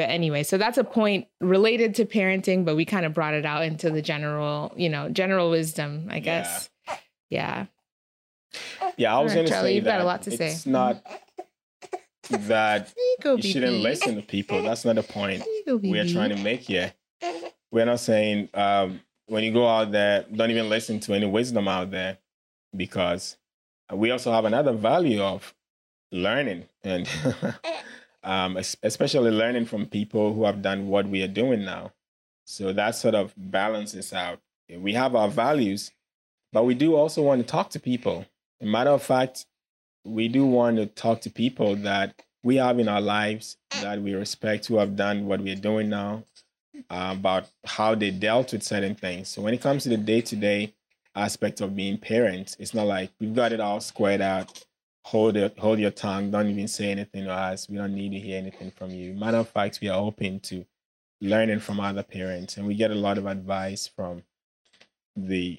But 0.00 0.08
anyway, 0.08 0.44
so 0.44 0.56
that's 0.56 0.78
a 0.78 0.84
point 0.84 1.26
related 1.42 1.94
to 1.96 2.06
parenting, 2.06 2.64
but 2.64 2.74
we 2.74 2.86
kind 2.86 3.04
of 3.04 3.12
brought 3.12 3.34
it 3.34 3.44
out 3.44 3.64
into 3.64 3.90
the 3.90 4.00
general, 4.00 4.72
you 4.74 4.88
know, 4.88 5.10
general 5.10 5.50
wisdom, 5.50 6.08
I 6.08 6.20
guess. 6.20 6.70
Yeah. 7.28 7.66
Yeah, 8.96 9.14
I 9.14 9.20
was 9.20 9.32
right, 9.32 9.40
going 9.40 9.48
to 9.48 9.52
say 9.52 9.74
you've 9.74 9.84
got 9.84 10.00
a 10.00 10.04
lot 10.04 10.22
to 10.22 10.30
it's 10.30 10.38
say. 10.38 10.52
It's 10.52 10.64
not 10.64 11.04
that 12.30 12.94
you, 12.96 13.16
go, 13.20 13.34
you 13.34 13.42
shouldn't 13.42 13.82
listen 13.82 14.16
to 14.16 14.22
people. 14.22 14.62
That's 14.62 14.86
not 14.86 14.94
the 14.94 15.02
point 15.02 15.44
go, 15.66 15.76
we're 15.76 16.08
trying 16.08 16.30
to 16.30 16.42
make 16.42 16.62
here. 16.62 16.94
We're 17.70 17.84
not 17.84 18.00
saying 18.00 18.48
um, 18.54 19.02
when 19.26 19.44
you 19.44 19.52
go 19.52 19.68
out 19.68 19.92
there, 19.92 20.24
don't 20.34 20.50
even 20.50 20.70
listen 20.70 20.98
to 21.00 21.12
any 21.12 21.26
wisdom 21.26 21.68
out 21.68 21.90
there 21.90 22.16
because 22.74 23.36
we 23.92 24.12
also 24.12 24.32
have 24.32 24.46
another 24.46 24.72
value 24.72 25.20
of 25.20 25.54
learning 26.10 26.64
and 26.84 27.06
um, 28.22 28.56
especially 28.82 29.30
learning 29.30 29.66
from 29.66 29.86
people 29.86 30.34
who 30.34 30.44
have 30.44 30.62
done 30.62 30.88
what 30.88 31.06
we 31.06 31.22
are 31.22 31.28
doing 31.28 31.64
now. 31.64 31.92
So 32.44 32.72
that 32.72 32.96
sort 32.96 33.14
of 33.14 33.32
balances 33.36 34.12
out. 34.12 34.40
We 34.68 34.92
have 34.94 35.14
our 35.14 35.28
values, 35.28 35.92
but 36.52 36.64
we 36.64 36.74
do 36.74 36.96
also 36.96 37.22
want 37.22 37.40
to 37.40 37.46
talk 37.46 37.70
to 37.70 37.80
people. 37.80 38.26
a 38.60 38.66
matter 38.66 38.90
of 38.90 39.02
fact, 39.02 39.46
we 40.04 40.28
do 40.28 40.46
want 40.46 40.76
to 40.76 40.86
talk 40.86 41.20
to 41.22 41.30
people 41.30 41.76
that 41.76 42.22
we 42.42 42.56
have 42.56 42.78
in 42.78 42.88
our 42.88 43.00
lives 43.00 43.56
that 43.82 44.00
we 44.00 44.14
respect 44.14 44.66
who 44.66 44.76
have 44.76 44.96
done 44.96 45.26
what 45.26 45.40
we're 45.40 45.54
doing 45.54 45.88
now 45.88 46.24
uh, 46.88 47.14
about 47.18 47.48
how 47.64 47.94
they 47.94 48.10
dealt 48.10 48.52
with 48.52 48.62
certain 48.62 48.94
things. 48.94 49.28
So 49.28 49.42
when 49.42 49.54
it 49.54 49.60
comes 49.60 49.82
to 49.84 49.88
the 49.90 49.96
day 49.96 50.20
to 50.22 50.36
day 50.36 50.74
aspect 51.14 51.60
of 51.60 51.76
being 51.76 51.98
parents, 51.98 52.56
it's 52.58 52.74
not 52.74 52.86
like 52.86 53.10
we've 53.20 53.34
got 53.34 53.52
it 53.52 53.60
all 53.60 53.80
squared 53.80 54.20
out 54.20 54.64
hold 55.10 55.36
it, 55.36 55.58
hold 55.58 55.80
your 55.80 55.90
tongue. 55.90 56.30
Don't 56.30 56.48
even 56.48 56.68
say 56.68 56.88
anything 56.88 57.24
to 57.24 57.32
us. 57.32 57.68
We 57.68 57.76
don't 57.76 57.94
need 57.96 58.12
to 58.12 58.20
hear 58.20 58.38
anything 58.38 58.70
from 58.70 58.90
you. 58.90 59.12
Matter 59.12 59.38
of 59.38 59.48
fact, 59.48 59.80
we 59.82 59.88
are 59.88 59.98
open 59.98 60.38
to 60.40 60.64
learning 61.20 61.58
from 61.58 61.80
other 61.80 62.04
parents, 62.04 62.56
and 62.56 62.64
we 62.64 62.76
get 62.76 62.92
a 62.92 62.94
lot 63.06 63.18
of 63.18 63.26
advice 63.26 63.88
from 63.88 64.22
the 65.16 65.58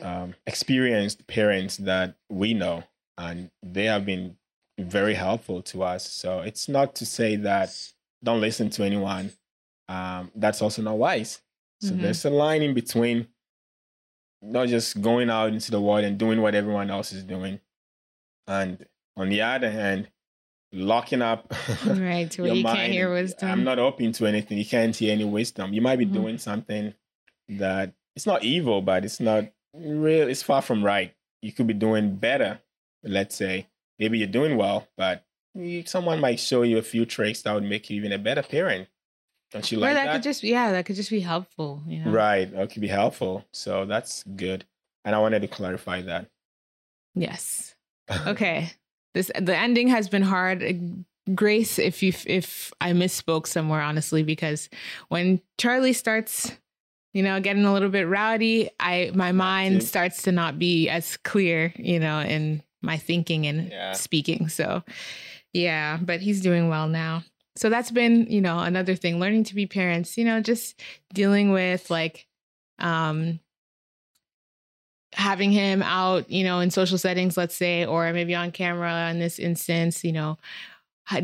um, 0.00 0.34
experienced 0.46 1.26
parents 1.26 1.78
that 1.78 2.14
we 2.30 2.54
know, 2.54 2.84
and 3.18 3.50
they 3.60 3.86
have 3.86 4.06
been 4.06 4.36
very 4.78 5.14
helpful 5.14 5.62
to 5.62 5.82
us. 5.82 6.08
So 6.08 6.40
it's 6.40 6.68
not 6.68 6.94
to 6.96 7.06
say 7.06 7.34
that 7.34 7.70
don't 8.22 8.40
listen 8.40 8.70
to 8.70 8.84
anyone. 8.84 9.32
Um, 9.88 10.30
that's 10.36 10.62
also 10.62 10.82
not 10.82 10.96
wise. 10.96 11.40
So 11.80 11.90
mm-hmm. 11.90 12.02
there's 12.02 12.24
a 12.24 12.30
line 12.30 12.62
in 12.62 12.72
between 12.72 13.26
not 14.40 14.68
just 14.68 15.00
going 15.02 15.28
out 15.28 15.52
into 15.52 15.72
the 15.72 15.80
world 15.80 16.04
and 16.04 16.16
doing 16.16 16.40
what 16.40 16.54
everyone 16.54 16.90
else 16.90 17.12
is 17.12 17.24
doing, 17.24 17.58
and 18.46 18.86
on 19.16 19.28
the 19.28 19.42
other 19.42 19.70
hand, 19.70 20.08
locking 20.72 21.22
up 21.22 21.52
right 21.86 22.36
where 22.38 22.54
you 22.54 22.62
mind, 22.62 22.76
can't 22.76 22.92
hear 22.92 23.12
wisdom. 23.12 23.50
I'm 23.50 23.64
not 23.64 23.78
open 23.78 24.12
to 24.12 24.26
anything. 24.26 24.58
You 24.58 24.66
can't 24.66 24.94
hear 24.94 25.12
any 25.12 25.24
wisdom. 25.24 25.72
You 25.72 25.80
might 25.80 25.96
be 25.96 26.04
mm-hmm. 26.04 26.14
doing 26.14 26.38
something 26.38 26.94
that 27.48 27.94
it's 28.14 28.26
not 28.26 28.44
evil, 28.44 28.82
but 28.82 29.04
it's 29.04 29.20
not 29.20 29.44
real. 29.74 30.28
It's 30.28 30.42
far 30.42 30.62
from 30.62 30.84
right. 30.84 31.14
You 31.42 31.52
could 31.52 31.66
be 31.66 31.74
doing 31.74 32.16
better. 32.16 32.60
Let's 33.02 33.36
say 33.36 33.68
maybe 33.98 34.18
you're 34.18 34.26
doing 34.26 34.56
well, 34.56 34.88
but 34.96 35.24
someone 35.84 36.20
might 36.20 36.40
show 36.40 36.62
you 36.62 36.78
a 36.78 36.82
few 36.82 37.06
tricks 37.06 37.42
that 37.42 37.54
would 37.54 37.64
make 37.64 37.88
you 37.88 37.96
even 37.96 38.12
a 38.12 38.18
better 38.18 38.42
parent. 38.42 38.88
Don't 39.52 39.70
you 39.70 39.78
Or 39.78 39.82
like 39.82 39.94
that, 39.94 40.06
that? 40.06 40.12
could 40.14 40.22
just 40.22 40.42
yeah, 40.42 40.72
that 40.72 40.86
could 40.86 40.96
just 40.96 41.10
be 41.10 41.20
helpful, 41.20 41.82
you 41.86 42.04
know. 42.04 42.10
Right. 42.10 42.50
That 42.50 42.70
could 42.70 42.82
be 42.82 42.88
helpful. 42.88 43.44
So 43.52 43.84
that's 43.86 44.24
good. 44.24 44.64
And 45.04 45.14
I 45.14 45.20
wanted 45.20 45.42
to 45.42 45.48
clarify 45.48 46.02
that. 46.02 46.28
Yes. 47.14 47.75
Okay. 48.26 48.70
This 49.14 49.30
the 49.40 49.56
ending 49.56 49.88
has 49.88 50.08
been 50.08 50.22
hard. 50.22 50.62
Uh, 50.62 50.72
Grace, 51.34 51.78
if 51.78 52.02
you 52.02 52.12
if 52.26 52.72
I 52.80 52.92
misspoke 52.92 53.46
somewhere, 53.46 53.80
honestly, 53.80 54.22
because 54.22 54.68
when 55.08 55.40
Charlie 55.58 55.92
starts, 55.92 56.52
you 57.12 57.22
know, 57.22 57.40
getting 57.40 57.64
a 57.64 57.72
little 57.72 57.88
bit 57.88 58.06
rowdy, 58.06 58.70
I 58.78 59.10
my 59.14 59.32
mind 59.32 59.82
starts 59.82 60.22
to 60.22 60.32
not 60.32 60.58
be 60.58 60.88
as 60.88 61.16
clear, 61.16 61.72
you 61.76 61.98
know, 61.98 62.20
in 62.20 62.62
my 62.82 62.96
thinking 62.96 63.46
and 63.46 63.70
Yeah. 63.70 63.92
speaking. 63.92 64.48
So 64.48 64.84
yeah, 65.52 65.98
but 66.00 66.20
he's 66.20 66.40
doing 66.40 66.68
well 66.68 66.86
now. 66.88 67.24
So 67.56 67.70
that's 67.70 67.90
been, 67.90 68.26
you 68.30 68.42
know, 68.42 68.58
another 68.58 68.94
thing, 68.94 69.18
learning 69.18 69.44
to 69.44 69.54
be 69.54 69.66
parents, 69.66 70.18
you 70.18 70.24
know, 70.24 70.40
just 70.40 70.78
dealing 71.12 71.50
with 71.50 71.90
like 71.90 72.26
um 72.78 73.40
having 75.16 75.50
him 75.50 75.82
out, 75.82 76.30
you 76.30 76.44
know, 76.44 76.60
in 76.60 76.70
social 76.70 76.98
settings, 76.98 77.36
let's 77.36 77.54
say, 77.54 77.86
or 77.86 78.12
maybe 78.12 78.34
on 78.34 78.52
camera 78.52 79.08
in 79.10 79.18
this 79.18 79.38
instance, 79.38 80.04
you 80.04 80.12
know, 80.12 80.36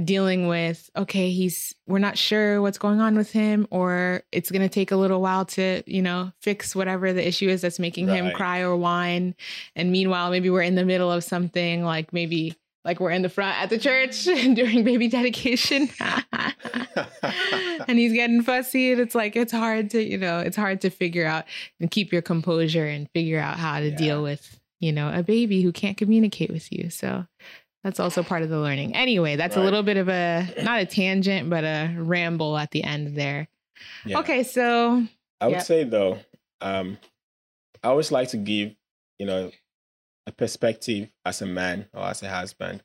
dealing 0.05 0.49
with, 0.49 0.89
okay, 0.97 1.31
he's, 1.31 1.75
we're 1.87 1.99
not 1.99 2.17
sure 2.17 2.63
what's 2.63 2.79
going 2.79 3.01
on 3.01 3.17
with 3.17 3.33
him, 3.33 3.67
or 3.71 4.23
it's 4.33 4.51
going 4.51 4.63
to 4.63 4.69
take 4.69 4.93
a 4.93 4.97
little 4.97 5.21
while 5.21 5.45
to, 5.45 5.83
you 5.87 6.01
know, 6.01 6.33
fix 6.41 6.75
whatever 6.75 7.13
the 7.13 7.27
issue 7.27 7.49
is 7.49 7.61
that's 7.61 7.79
making 7.79 8.09
him 8.09 8.31
cry 8.31 8.61
or 8.61 8.77
whine. 8.77 9.35
And 9.77 9.93
meanwhile, 9.93 10.31
maybe 10.31 10.49
we're 10.49 10.63
in 10.63 10.77
the 10.77 10.85
middle 10.85 11.13
of 11.13 11.23
something 11.23 11.85
like 11.85 12.13
maybe 12.13 12.57
like 12.85 12.99
we're 13.01 13.11
in 13.11 13.23
the 13.23 13.29
front 13.29 13.57
at 13.61 13.71
the 13.71 13.79
church 13.79 14.25
during 14.25 14.85
baby 14.85 15.09
dedication. 15.09 15.89
and 17.89 17.99
he's 17.99 18.13
getting 18.13 18.43
fussy 18.43 18.93
and 18.93 19.01
it's 19.01 19.15
like 19.15 19.37
it's 19.37 19.53
hard 19.53 19.91
to 19.91 20.03
you 20.03 20.19
know 20.19 20.39
it's 20.39 20.57
hard 20.57 20.81
to 20.81 20.91
figure 20.91 21.27
out 21.27 21.45
and 21.81 21.91
keep 21.91 22.13
your 22.13 22.23
composure 22.23 22.87
and 22.87 23.09
figure 23.11 23.39
out 23.39 23.59
how 23.59 23.79
to 23.81 23.91
Yeah. 23.91 23.97
deal 23.97 24.23
with 24.23 24.61
you 24.81 24.93
know 24.93 25.11
a 25.13 25.23
baby 25.23 25.63
who 25.63 25.73
can't 25.73 25.97
communicate 25.97 26.51
with 26.51 26.73
you 26.73 26.91
so 26.91 27.27
that's 27.85 27.99
also 28.01 28.23
part 28.23 28.43
of 28.43 28.49
the 28.49 28.59
learning 28.59 28.95
anyway 28.95 29.37
that's 29.37 29.57
a 29.57 29.61
little 29.61 29.83
bit 29.83 29.97
of 29.97 30.09
a 30.09 30.47
not 30.63 30.81
a 30.81 30.87
tangent 30.87 31.49
but 31.51 31.65
a 31.65 31.95
ramble 31.99 32.57
at 32.57 32.71
the 32.71 32.83
end 32.85 33.17
there 33.17 33.49
Yeah. 34.05 34.19
okay 34.21 34.43
so 34.43 35.05
I 35.41 35.47
would 35.47 35.53
Yeah. 35.57 35.63
say 35.63 35.85
though, 35.85 36.19
um, 36.61 36.99
I 37.83 37.89
always 37.89 38.13
like 38.13 38.29
to 38.29 38.37
give, 38.37 38.77
you 39.19 39.27
know, 39.27 39.51
a 40.27 40.33
perspective 40.33 41.09
as 41.25 41.43
a 41.43 41.47
man 41.47 41.89
or 41.93 42.05
as 42.05 42.23
a 42.23 42.29
husband. 42.29 42.83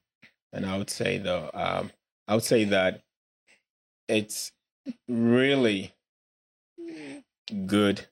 And 0.54 0.66
I 0.66 0.78
would 0.78 0.90
say 0.90 1.18
though, 1.18 1.50
um, 1.54 1.92
I 2.28 2.36
would 2.36 2.44
say 2.44 2.66
that 2.66 3.04
it's 4.08 4.52
really 5.08 5.94
good 7.66 8.08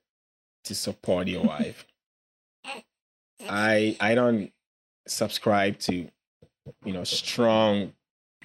to 0.65 0.75
support 0.75 1.27
your 1.27 1.43
wife. 1.43 1.85
I 3.47 3.95
I 3.99 4.15
don't 4.15 4.51
subscribe 5.07 5.79
to, 5.79 5.93
you 6.83 6.93
know, 6.93 7.03
strong 7.03 7.93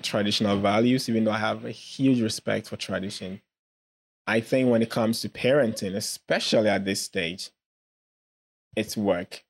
traditional 0.03 0.59
values, 0.59 1.09
even 1.09 1.25
though 1.25 1.33
I 1.33 1.39
have 1.39 1.65
a 1.65 1.71
huge 1.71 2.21
respect 2.21 2.69
for 2.69 2.77
tradition. 2.77 3.41
I 4.27 4.41
think 4.41 4.71
when 4.71 4.83
it 4.83 4.91
comes 4.91 5.21
to 5.23 5.29
parenting, 5.29 5.95
especially 5.95 6.69
at 6.69 6.85
this 6.85 7.01
stage, 7.01 7.51
it's 8.77 8.97
work. 8.97 9.45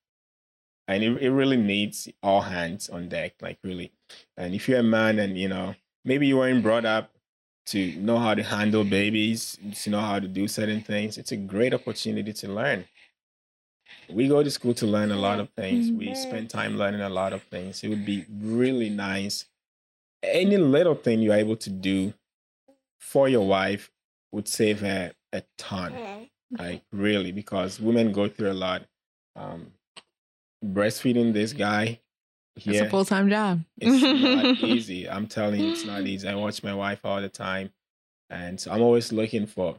And 0.90 1.04
it, 1.04 1.22
it 1.22 1.30
really 1.30 1.56
needs 1.56 2.08
all 2.22 2.42
hands 2.42 2.88
on 2.88 3.08
deck, 3.08 3.34
like 3.40 3.58
really. 3.62 3.92
And 4.36 4.54
if 4.54 4.68
you're 4.68 4.80
a 4.80 4.82
man 4.82 5.18
and, 5.18 5.38
you 5.38 5.48
know, 5.48 5.74
maybe 6.04 6.26
you 6.26 6.38
weren't 6.38 6.62
brought 6.62 6.84
up 6.84 7.12
to 7.66 7.94
know 7.96 8.18
how 8.18 8.34
to 8.34 8.42
handle 8.42 8.84
babies, 8.84 9.58
to 9.82 9.90
know 9.90 10.00
how 10.00 10.18
to 10.18 10.26
do 10.26 10.48
certain 10.48 10.80
things, 10.82 11.18
it's 11.18 11.32
a 11.32 11.36
great 11.36 11.72
opportunity 11.74 12.32
to 12.32 12.48
learn. 12.48 12.86
We 14.08 14.28
go 14.28 14.42
to 14.42 14.50
school 14.50 14.74
to 14.74 14.86
learn 14.86 15.10
a 15.12 15.16
lot 15.16 15.38
of 15.40 15.50
things. 15.50 15.90
We 15.90 16.14
spend 16.14 16.50
time 16.50 16.76
learning 16.76 17.00
a 17.00 17.08
lot 17.08 17.32
of 17.32 17.42
things. 17.44 17.84
It 17.84 17.88
would 17.88 18.04
be 18.04 18.26
really 18.30 18.90
nice. 18.90 19.46
Any 20.22 20.56
little 20.56 20.94
thing 20.94 21.20
you're 21.20 21.34
able 21.34 21.56
to 21.56 21.70
do 21.70 22.14
for 22.98 23.28
your 23.28 23.46
wife 23.46 23.90
would 24.32 24.48
save 24.48 24.80
her 24.80 25.12
a 25.32 25.42
ton 25.58 25.92
like 26.58 26.82
really 26.92 27.32
because 27.32 27.80
women 27.80 28.12
go 28.12 28.28
through 28.28 28.50
a 28.50 28.54
lot 28.54 28.82
um 29.36 29.72
breastfeeding 30.64 31.32
this 31.32 31.52
guy 31.52 32.00
it's 32.56 32.80
a 32.80 32.90
full-time 32.90 33.30
job. 33.30 33.62
It's 33.78 34.02
not 34.02 34.68
easy. 34.68 35.08
I'm 35.08 35.26
telling 35.26 35.60
you 35.60 35.72
it's 35.72 35.84
not 35.86 36.02
easy. 36.02 36.28
I 36.28 36.34
watch 36.34 36.62
my 36.62 36.74
wife 36.74 37.00
all 37.04 37.20
the 37.20 37.28
time 37.28 37.70
and 38.28 38.60
so 38.60 38.70
i'm 38.70 38.80
always 38.80 39.12
looking 39.12 39.44
for 39.44 39.76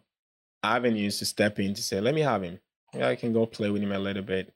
avenues 0.62 1.18
to 1.20 1.26
step 1.26 1.58
in 1.58 1.74
to 1.74 1.82
say 1.82 2.02
let 2.02 2.14
me 2.14 2.22
have 2.22 2.44
him. 2.44 2.60
Yeah 2.94 3.08
i 3.08 3.16
can 3.16 3.34
go 3.34 3.46
play 3.46 3.70
with 3.70 3.82
him 3.82 3.92
a 3.92 4.00
little 4.00 4.24
bit. 4.24 4.54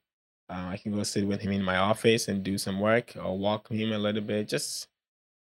Uh, 0.48 0.68
i 0.70 0.76
can 0.76 0.92
go 0.92 1.02
sit 1.02 1.26
with 1.26 1.40
him 1.40 1.52
in 1.52 1.62
my 1.62 1.76
office 1.76 2.28
and 2.28 2.42
do 2.42 2.58
some 2.58 2.80
work 2.80 3.14
or 3.16 3.38
walk 3.38 3.68
him 3.68 3.92
a 3.92 3.98
little 3.98 4.22
bit 4.22 4.48
just 4.48 4.88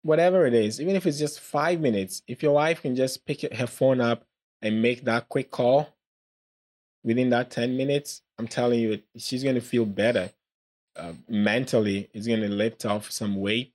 whatever 0.02 0.46
it 0.46 0.52
is. 0.52 0.82
Even 0.82 0.96
if 0.96 1.06
it's 1.06 1.18
just 1.18 1.40
five 1.40 1.80
minutes 1.80 2.22
if 2.28 2.42
your 2.42 2.52
wife 2.52 2.82
can 2.82 2.94
just 2.94 3.24
pick 3.26 3.40
her 3.52 3.66
phone 3.66 4.00
up 4.00 4.24
and 4.62 4.82
make 4.82 5.04
that 5.04 5.28
quick 5.28 5.50
call 5.50 5.88
within 7.02 7.30
that 7.30 7.50
10 7.50 7.76
minutes 7.76 8.22
i'm 8.38 8.48
telling 8.48 8.80
you 8.80 8.98
she's 9.16 9.42
going 9.42 9.54
to 9.54 9.60
feel 9.60 9.84
better 9.84 10.30
uh, 10.96 11.12
mentally 11.28 12.08
it's 12.12 12.26
going 12.26 12.40
to 12.40 12.48
lift 12.48 12.84
off 12.84 13.10
some 13.10 13.36
weight. 13.36 13.72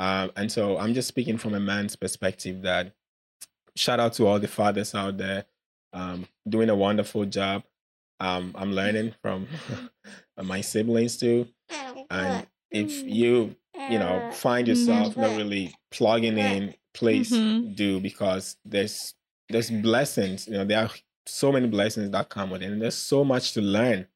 Um, 0.00 0.30
and 0.36 0.50
so 0.52 0.78
i'm 0.78 0.94
just 0.94 1.08
speaking 1.08 1.38
from 1.38 1.54
a 1.54 1.60
man's 1.60 1.96
perspective 1.96 2.62
that 2.62 2.94
shout 3.74 3.98
out 3.98 4.12
to 4.14 4.26
all 4.26 4.38
the 4.38 4.46
fathers 4.48 4.94
out 4.94 5.16
there 5.18 5.44
um, 5.92 6.26
doing 6.48 6.68
a 6.70 6.76
wonderful 6.76 7.24
job. 7.24 7.64
Um, 8.20 8.52
i'm 8.56 8.72
learning 8.72 9.14
from 9.22 9.46
my 10.42 10.60
siblings 10.60 11.16
too. 11.16 11.48
And 12.10 12.46
if 12.70 13.04
you 13.06 13.56
you 13.88 13.98
know 13.98 14.28
find 14.32 14.68
yourself 14.68 15.16
not 15.16 15.36
really 15.36 15.74
plugging 15.90 16.36
in 16.38 16.74
please 16.94 17.30
Mhm. 17.32 17.74
do 17.76 18.00
because 18.00 18.56
there's 18.64 19.14
there's 19.48 19.70
blessings 19.70 20.46
you 20.46 20.54
know 20.54 20.64
there 20.64 20.84
are 20.84 20.90
so 21.26 21.50
many 21.52 21.66
blessings 21.68 22.10
that 22.10 22.28
come 22.28 22.50
with 22.50 22.62
it 22.62 22.66
and 22.66 22.82
there's 22.82 22.96
so 22.96 23.24
much 23.24 23.52
to 23.54 23.60
learn 23.62 24.06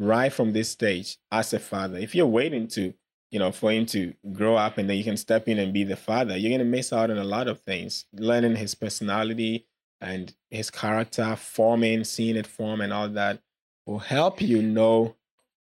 right 0.00 0.32
from 0.32 0.52
this 0.52 0.70
stage 0.70 1.18
as 1.30 1.52
a 1.52 1.58
father. 1.58 1.98
If 1.98 2.14
you're 2.14 2.26
waiting 2.26 2.66
to 2.68 2.94
you 3.30 3.38
know 3.38 3.52
for 3.52 3.70
him 3.70 3.86
to 3.86 4.12
grow 4.32 4.56
up 4.56 4.78
and 4.78 4.90
then 4.90 4.96
you 4.96 5.04
can 5.04 5.16
step 5.16 5.46
in 5.46 5.58
and 5.58 5.72
be 5.72 5.84
the 5.84 5.94
father 5.94 6.36
you're 6.36 6.50
going 6.50 6.58
to 6.58 6.64
miss 6.64 6.92
out 6.92 7.10
on 7.10 7.18
a 7.18 7.24
lot 7.24 7.46
of 7.46 7.60
things. 7.60 8.06
Learning 8.12 8.56
his 8.56 8.74
personality 8.74 9.66
and 10.00 10.34
his 10.50 10.70
character 10.70 11.36
forming 11.36 12.02
seeing 12.02 12.36
it 12.36 12.46
form 12.46 12.80
and 12.80 12.92
all 12.92 13.08
that 13.08 13.40
will 13.86 13.98
help 13.98 14.40
you 14.40 14.62
know 14.62 15.14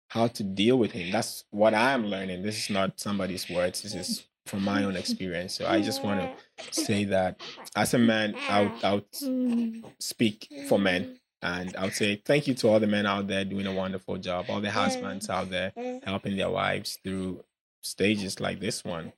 how 0.07 0.25
to 0.25 0.43
deal 0.43 0.77
with 0.79 0.91
him. 0.93 1.11
That's 1.11 1.43
what 1.51 1.73
i'm 1.73 2.05
learning. 2.05 2.41
This 2.41 2.57
is 2.57 2.69
not 2.69 2.99
somebody's 2.99 3.49
words. 3.49 3.81
This 3.81 3.93
is 3.93 4.23
from 4.45 4.63
my 4.63 4.83
own 4.83 4.95
experience. 4.95 5.53
So 5.53 5.67
i 5.67 5.81
just 5.81 6.01
want 6.01 6.21
to 6.21 6.73
say 6.73 7.03
that 7.03 7.41
as 7.75 7.93
a 7.93 7.99
man 7.99 8.35
i 8.47 8.61
would, 8.61 8.71
I 8.83 9.81
speak 9.99 10.47
for 10.67 10.79
men 10.79 11.18
and 11.41 11.75
i 11.77 11.83
would 11.83 11.93
say 11.93 12.15
thank 12.25 12.47
you 12.47 12.53
to 12.53 12.67
all 12.67 12.79
the 12.79 12.87
men 12.87 13.05
out 13.05 13.27
there 13.27 13.45
doing 13.45 13.65
a 13.65 13.71
wonderful 13.73 14.17
job 14.17 14.45
all 14.49 14.59
the 14.61 14.71
husbands 14.71 15.29
out 15.29 15.49
there 15.49 15.71
helping 16.03 16.35
their 16.37 16.49
wives 16.49 16.97
through 17.03 17.43
stages 17.81 18.39
like 18.39 18.59
this 18.59 18.83
one. 18.83 19.13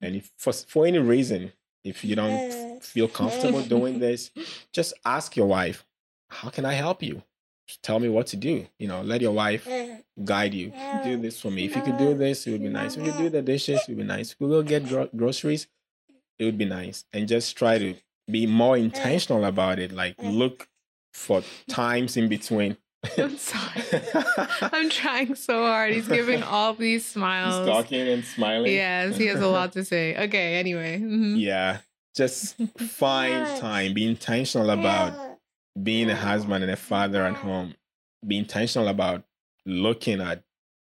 And 0.00 0.16
if 0.16 0.30
for, 0.36 0.52
for 0.52 0.86
any 0.86 0.98
reason 0.98 1.52
if 1.84 2.04
you 2.04 2.16
don't 2.16 2.82
feel 2.82 3.08
comfortable 3.08 3.62
doing 3.62 3.98
this 4.06 4.30
just 4.72 4.94
ask 5.04 5.36
your 5.36 5.46
wife 5.46 5.84
how 6.28 6.50
can 6.50 6.64
i 6.64 6.74
help 6.74 7.02
you? 7.02 7.22
Tell 7.82 7.98
me 7.98 8.08
what 8.08 8.28
to 8.28 8.36
do. 8.36 8.66
You 8.78 8.86
know 8.88 9.02
let 9.02 9.20
your 9.20 9.32
wife 9.32 9.66
guide 10.24 10.54
you. 10.54 10.72
Do 11.02 11.16
this 11.16 11.40
for 11.40 11.50
me. 11.50 11.64
If 11.64 11.74
you 11.74 11.82
could 11.82 11.98
do 11.98 12.14
this 12.14 12.46
it 12.46 12.52
would 12.52 12.62
be 12.62 12.68
nice. 12.68 12.96
If 12.96 13.04
you 13.04 13.10
could 13.12 13.18
do 13.18 13.30
the 13.30 13.42
dishes 13.42 13.80
it 13.80 13.88
would 13.88 13.98
be 13.98 14.04
nice. 14.04 14.32
If 14.32 14.36
you 14.40 14.46
could 14.46 14.52
go 14.52 14.62
get 14.62 14.88
gro- 14.88 15.10
groceries 15.16 15.66
it 16.38 16.44
would 16.44 16.58
be 16.58 16.64
nice. 16.64 17.04
And 17.12 17.26
just 17.26 17.56
try 17.56 17.78
to 17.78 17.94
be 18.30 18.46
more 18.46 18.76
intentional 18.76 19.44
about 19.44 19.78
it 19.78 19.92
like 19.92 20.14
look 20.22 20.68
for 21.16 21.42
times 21.68 22.16
in 22.16 22.28
between. 22.28 22.76
I'm 23.18 23.36
sorry. 23.38 23.82
I'm 24.60 24.90
trying 24.90 25.34
so 25.34 25.64
hard. 25.64 25.92
He's 25.92 26.08
giving 26.08 26.42
all 26.42 26.74
these 26.74 27.04
smiles. 27.14 27.66
He's 27.66 27.74
talking 27.74 28.06
and 28.08 28.24
smiling. 28.24 28.72
Yes 28.72 29.16
he 29.16 29.26
has 29.26 29.40
a 29.40 29.48
lot 29.48 29.72
to 29.72 29.84
say. 29.84 30.14
Okay 30.26 30.54
anyway 30.54 30.98
mhm. 30.98 31.40
yeah 31.40 31.78
just 32.16 32.56
find 32.78 33.60
time 33.60 33.92
be 33.94 34.06
intentional 34.06 34.70
about 34.70 35.38
being 35.82 36.10
a 36.10 36.16
husband 36.16 36.62
and 36.64 36.72
a 36.72 36.76
father 36.76 37.22
at 37.24 37.34
home. 37.34 37.74
Be 38.26 38.38
intentional 38.38 38.88
about 38.88 39.24
looking 39.64 40.20
at 40.20 40.42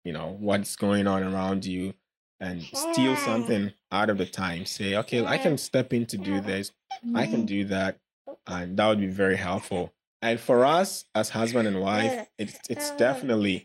you 0.05 0.13
know 0.13 0.37
what's 0.41 0.77
going 0.77 1.07
on 1.07 1.23
around 1.23 1.65
you 1.65 1.95
and 2.41 2.63
steal 2.63 3.17
something 3.17 3.73
out 3.93 4.11
of 4.11 4.19
the 4.19 4.27
time. 4.27 4.67
Say 4.67 4.97
okay 4.97 5.25
i 5.25 5.39
can 5.39 5.57
step 5.57 5.93
in 5.93 6.07
to 6.07 6.17
do 6.17 6.41
this. 6.41 6.73
I 7.15 7.27
can 7.27 7.47
do 7.47 7.65
that. 7.67 7.99
And 8.47 8.77
that 8.77 8.87
would 8.89 9.01
be 9.01 9.09
very 9.09 9.37
helpful 9.37 9.93
and 10.27 10.39
for 10.49 10.59
us 10.65 11.05
as 11.15 11.27
husband 11.31 11.67
and 11.71 11.79
wife 11.81 12.13
it's 12.43 12.59
it's 12.73 12.89
definitely 13.07 13.57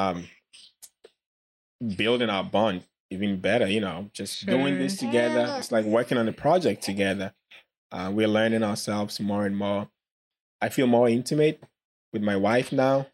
um 0.00 0.18
building 1.96 2.30
our 2.30 2.44
bond 2.44 2.82
even 3.10 3.40
better 3.40 3.66
you 3.66 3.80
know 3.80 4.10
just 4.12 4.44
doing 4.46 4.78
this 4.78 4.96
together 4.96 5.44
it's 5.58 5.72
like 5.72 5.84
working 5.84 6.18
on 6.18 6.28
a 6.28 6.32
project 6.32 6.82
together 6.82 7.28
Uh, 7.90 8.10
we're 8.16 8.28
learning 8.38 8.62
ourselves 8.62 9.18
more 9.18 9.46
and 9.48 9.56
more. 9.56 9.82
I 10.60 10.68
feel 10.68 10.86
more 10.86 11.08
intimate 11.08 11.56
with 12.12 12.22
my 12.30 12.36
wife 12.48 12.68
now. 12.70 13.06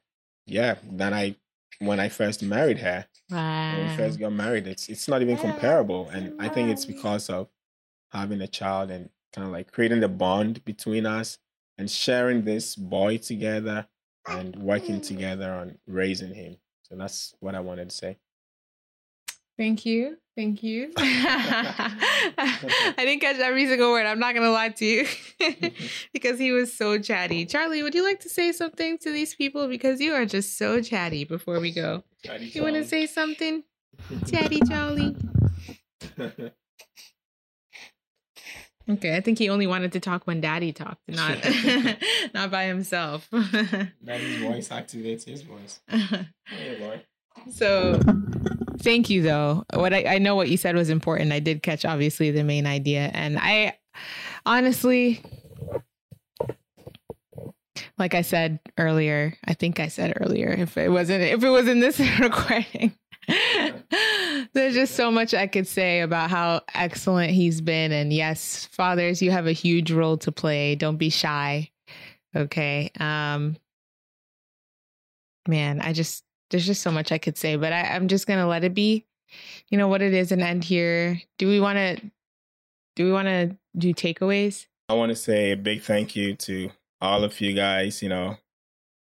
Yeah, 0.47 0.75
than 0.99 1.13
I 1.23 1.37
when 1.79 2.01
I 2.01 2.09
first 2.09 2.43
married 2.43 2.81
her. 2.87 3.07
Wow. 3.31 3.77
When 3.77 3.81
we 3.87 3.97
first 4.01 4.19
got 4.19 4.33
married, 4.33 4.67
it's 4.67 4.89
it's 4.93 5.07
not 5.07 5.23
even 5.23 5.37
comparable, 5.37 6.03
and 6.15 6.25
I 6.45 6.49
think 6.55 6.67
it's 6.75 6.87
because 6.95 7.25
of 7.31 7.43
having 8.11 8.41
a 8.43 8.51
child 8.61 8.91
and 8.91 9.11
kind 9.33 9.47
of 9.47 9.53
like 9.59 9.71
creating 9.71 10.01
the 10.01 10.09
bond 10.25 10.65
between 10.65 11.07
us 11.07 11.39
and 11.79 11.91
sharing 11.91 12.45
this 12.45 12.77
boy 12.77 13.19
together 13.19 13.87
and 14.27 14.57
working 14.57 15.01
together 15.01 15.53
on 15.53 15.79
raising 15.87 16.35
him. 16.35 16.57
So 16.83 16.97
that's 16.97 17.35
what 17.41 17.55
I 17.55 17.61
wanted 17.61 17.91
to 17.91 17.97
say. 17.97 18.19
Thank 19.57 19.87
you. 19.87 20.19
Thank 20.37 20.65
you. 20.65 20.93
I 20.97 22.95
didn't 22.99 23.21
catch 23.21 23.37
every 23.37 23.67
single 23.69 23.93
word. 23.93 24.05
I'm 24.05 24.19
not 24.19 24.35
going 24.35 24.45
to 24.45 24.51
lie 24.51 24.71
to 24.71 24.85
you 24.85 25.07
because 26.13 26.41
he 26.41 26.51
was 26.51 26.77
so 26.77 26.99
chatty. 26.99 27.47
Charlie, 27.47 27.83
would 27.85 27.95
you 27.95 28.03
like 28.03 28.19
to 28.21 28.29
say 28.29 28.51
something 28.51 28.99
to 28.99 29.13
these 29.13 29.35
people? 29.35 29.69
Because 29.69 30.01
you 30.01 30.13
are 30.13 30.27
just 30.27 30.59
so 30.59 30.81
chatty 30.83 31.25
before 31.25 31.61
we 31.61 31.71
go. 31.71 32.03
Chatty 32.25 32.47
You 32.47 32.63
want 32.63 32.75
to 32.75 32.85
say 32.85 33.07
something? 33.07 33.63
Chatty 34.27 34.61
Charlie. 34.69 35.15
Okay, 38.89 39.17
I 39.17 39.21
think 39.21 39.39
he 39.39 39.49
only 39.49 39.67
wanted 39.67 39.93
to 39.93 40.01
talk 40.01 40.27
when 40.27 40.41
daddy 40.41 40.73
talked, 40.73 41.01
not 41.09 41.39
not 42.35 42.51
by 42.51 42.65
himself. 42.65 43.29
Daddy's 44.05 44.43
voice 44.43 44.69
activates 44.69 45.25
his 45.25 45.43
voice. 45.43 45.81
Hey. 46.47 47.03
So 47.51 47.99
thank 48.79 49.09
you 49.09 49.23
though. 49.23 49.65
What 49.73 49.95
I, 49.95 50.05
I 50.05 50.19
know 50.19 50.37
what 50.37 50.51
you 50.51 50.59
said 50.59 50.77
was 50.77 50.91
important. 50.91 51.33
I 51.33 51.41
did 51.41 51.63
catch 51.63 51.87
obviously 51.87 52.31
the 52.31 52.45
main 52.45 52.67
idea. 52.67 53.11
And 53.15 53.39
I 53.39 53.79
honestly 54.45 55.23
like 57.99 58.15
I 58.15 58.21
said 58.23 58.61
earlier, 58.77 59.37
I 59.47 59.55
think 59.55 59.81
I 59.81 59.89
said 59.89 60.13
earlier, 60.21 60.51
if 60.51 60.77
it 60.77 60.91
wasn't 60.91 61.23
if 61.23 61.43
it 61.43 61.49
was 61.49 61.67
in 61.67 61.81
this 61.81 61.99
recording. 62.21 62.93
There's 64.53 64.75
just 64.75 64.95
so 64.95 65.11
much 65.11 65.35
I 65.35 65.47
could 65.47 65.67
say 65.67 66.01
about 66.01 66.31
how 66.31 66.63
excellent 66.75 67.33
he's 67.33 67.61
been. 67.61 67.93
And 67.93 68.13
yes, 68.13 68.67
fathers, 68.67 69.23
you 69.23 69.31
have 69.31 69.47
a 69.47 69.53
huge 69.53 69.91
role 69.91 70.17
to 70.19 70.33
play. 70.33 70.75
Don't 70.75 70.97
be 70.97 71.11
shy. 71.11 71.71
Okay. 72.37 72.91
Um 72.99 73.57
man, 75.47 75.81
I 75.81 75.93
just 75.93 76.25
there's 76.51 76.67
just 76.67 76.83
so 76.83 76.91
much 76.91 77.13
I 77.13 77.19
could 77.19 77.37
say, 77.37 77.57
but 77.57 77.73
I, 77.73 77.83
I'm 77.83 78.09
just 78.09 78.27
gonna 78.27 78.47
let 78.47 78.65
it 78.65 78.75
be, 78.75 79.07
you 79.69 79.79
know, 79.79 79.89
what 79.89 80.03
it 80.03 80.15
is 80.15 80.33
and 80.33 80.43
end 80.43 80.65
here. 80.65 81.21
Do 81.39 81.49
we 81.49 81.61
wanna 81.61 81.97
do 82.97 83.05
we 83.05 83.13
wanna 83.13 83.57
do 83.77 83.93
takeaways? 83.95 84.67
I 84.89 84.95
want 84.95 85.11
to 85.11 85.17
say 85.17 85.53
a 85.53 85.57
big 85.57 85.83
thank 85.83 86.15
you 86.15 86.37
to 86.37 86.71
all 87.01 87.25
of 87.25 87.41
you 87.41 87.55
guys. 87.55 88.03
You 88.03 88.11
know, 88.11 88.37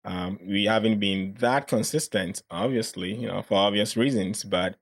um, 0.05 0.39
we 0.43 0.65
haven't 0.65 1.01
been 1.01 1.35
that 1.41 1.69
consistent, 1.69 2.43
obviously, 2.51 3.15
you 3.15 3.27
know, 3.27 3.43
for 3.43 3.59
obvious 3.59 3.97
reasons, 3.97 4.45
but 4.45 4.77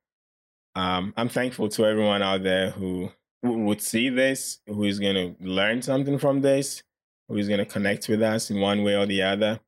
um, 0.75 1.13
I'm 1.17 1.29
thankful 1.29 1.69
to 1.71 1.85
everyone 1.87 2.23
out 2.23 2.43
there 2.43 2.71
who, 2.71 3.11
who 3.43 3.65
would 3.65 3.81
see 3.81 4.09
this, 4.09 4.59
who 4.67 4.85
is 4.85 4.99
going 4.99 5.15
to 5.15 5.35
learn 5.45 5.83
something 5.83 6.19
from 6.19 6.41
this, 6.41 6.83
who 7.29 7.37
is 7.37 7.47
going 7.49 7.59
to 7.59 7.65
connect 7.67 8.09
with 8.09 8.23
us 8.23 8.51
in 8.51 8.61
one 8.61 8.83
way 8.83 8.97
or 8.97 9.07
the 9.07 9.23
other. 9.23 9.61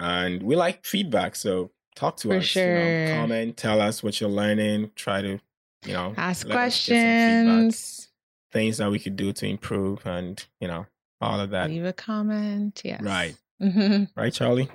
And 0.00 0.42
we 0.42 0.56
like 0.56 0.84
feedback, 0.86 1.36
so 1.36 1.70
talk 1.94 2.16
to 2.18 2.28
For 2.28 2.36
us. 2.36 2.56
You 2.56 2.62
know, 2.66 3.14
comment, 3.20 3.56
tell 3.56 3.80
us 3.80 4.02
what 4.02 4.20
you're 4.20 4.30
learning, 4.30 4.92
try 4.96 5.20
to, 5.22 5.38
you 5.84 5.92
know, 5.92 6.14
Ask 6.16 6.46
let 6.48 6.56
us 6.56 6.86
get 6.86 6.94
some 6.94 7.04
feedback, 7.04 7.60
questions. 7.62 8.08
things 8.52 8.78
that 8.78 8.90
we 8.90 8.98
could 8.98 9.16
do 9.16 9.32
to 9.34 9.46
improve, 9.46 10.06
and 10.06 10.42
you 10.60 10.68
know, 10.68 10.86
all 11.20 11.38
of 11.38 11.50
that. 11.50 11.68
Leave 11.68 11.84
a 11.84 11.92
comment. 11.92 12.80
Yes. 12.84 13.02
Right. 13.02 13.36
Mhm. 13.62 14.08
Right, 14.16 14.32
Charlie? 14.32 14.70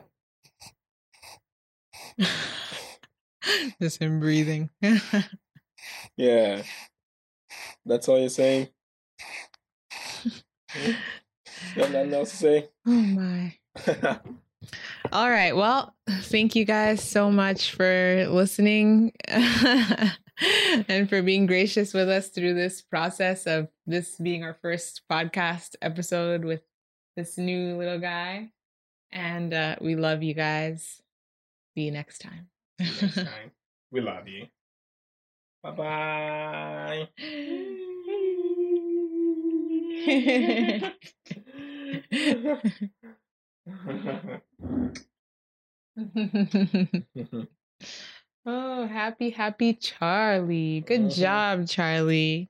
Just 3.81 4.01
him 4.01 4.19
breathing. 4.19 4.69
Yeah. 6.17 6.63
That's 7.85 8.07
all 8.07 8.19
you're 8.19 8.29
saying? 8.29 8.69
You 10.75 10.93
got 11.75 11.91
nothing 11.91 12.13
else 12.13 12.31
to 12.31 12.37
say? 12.37 12.69
oh 12.85 12.91
my. 12.91 13.55
All 15.11 15.29
right. 15.29 15.55
Well, 15.55 15.95
thank 16.09 16.55
you 16.55 16.65
guys 16.65 17.03
so 17.03 17.31
much 17.31 17.71
for 17.71 18.27
listening 18.29 19.13
and 19.27 21.07
for 21.07 21.21
being 21.21 21.45
gracious 21.45 21.93
with 21.93 22.09
us 22.09 22.29
through 22.29 22.55
this 22.55 22.81
process 22.81 23.45
of 23.45 23.67
this 23.85 24.15
being 24.17 24.43
our 24.43 24.57
first 24.61 25.01
podcast 25.09 25.75
episode 25.81 26.43
with 26.43 26.61
this 27.15 27.37
new 27.37 27.77
little 27.77 27.99
guy. 27.99 28.49
And 29.11 29.53
uh, 29.53 29.75
we 29.79 29.95
love 29.95 30.23
you 30.23 30.33
guys. 30.33 31.01
See 31.75 31.83
you 31.83 31.91
next 31.91 32.19
time. 32.19 32.47
Next 32.79 33.15
time. 33.15 33.51
We 33.91 34.01
love 34.01 34.27
you. 34.27 34.47
Bye 35.65 35.71
bye. 35.71 37.09
oh, 48.45 48.85
happy, 48.87 49.31
happy 49.31 49.73
Charlie. 49.73 50.81
Good 50.81 51.01
Mhm. 51.01 51.15
job, 51.15 51.67
Charlie. 51.67 52.49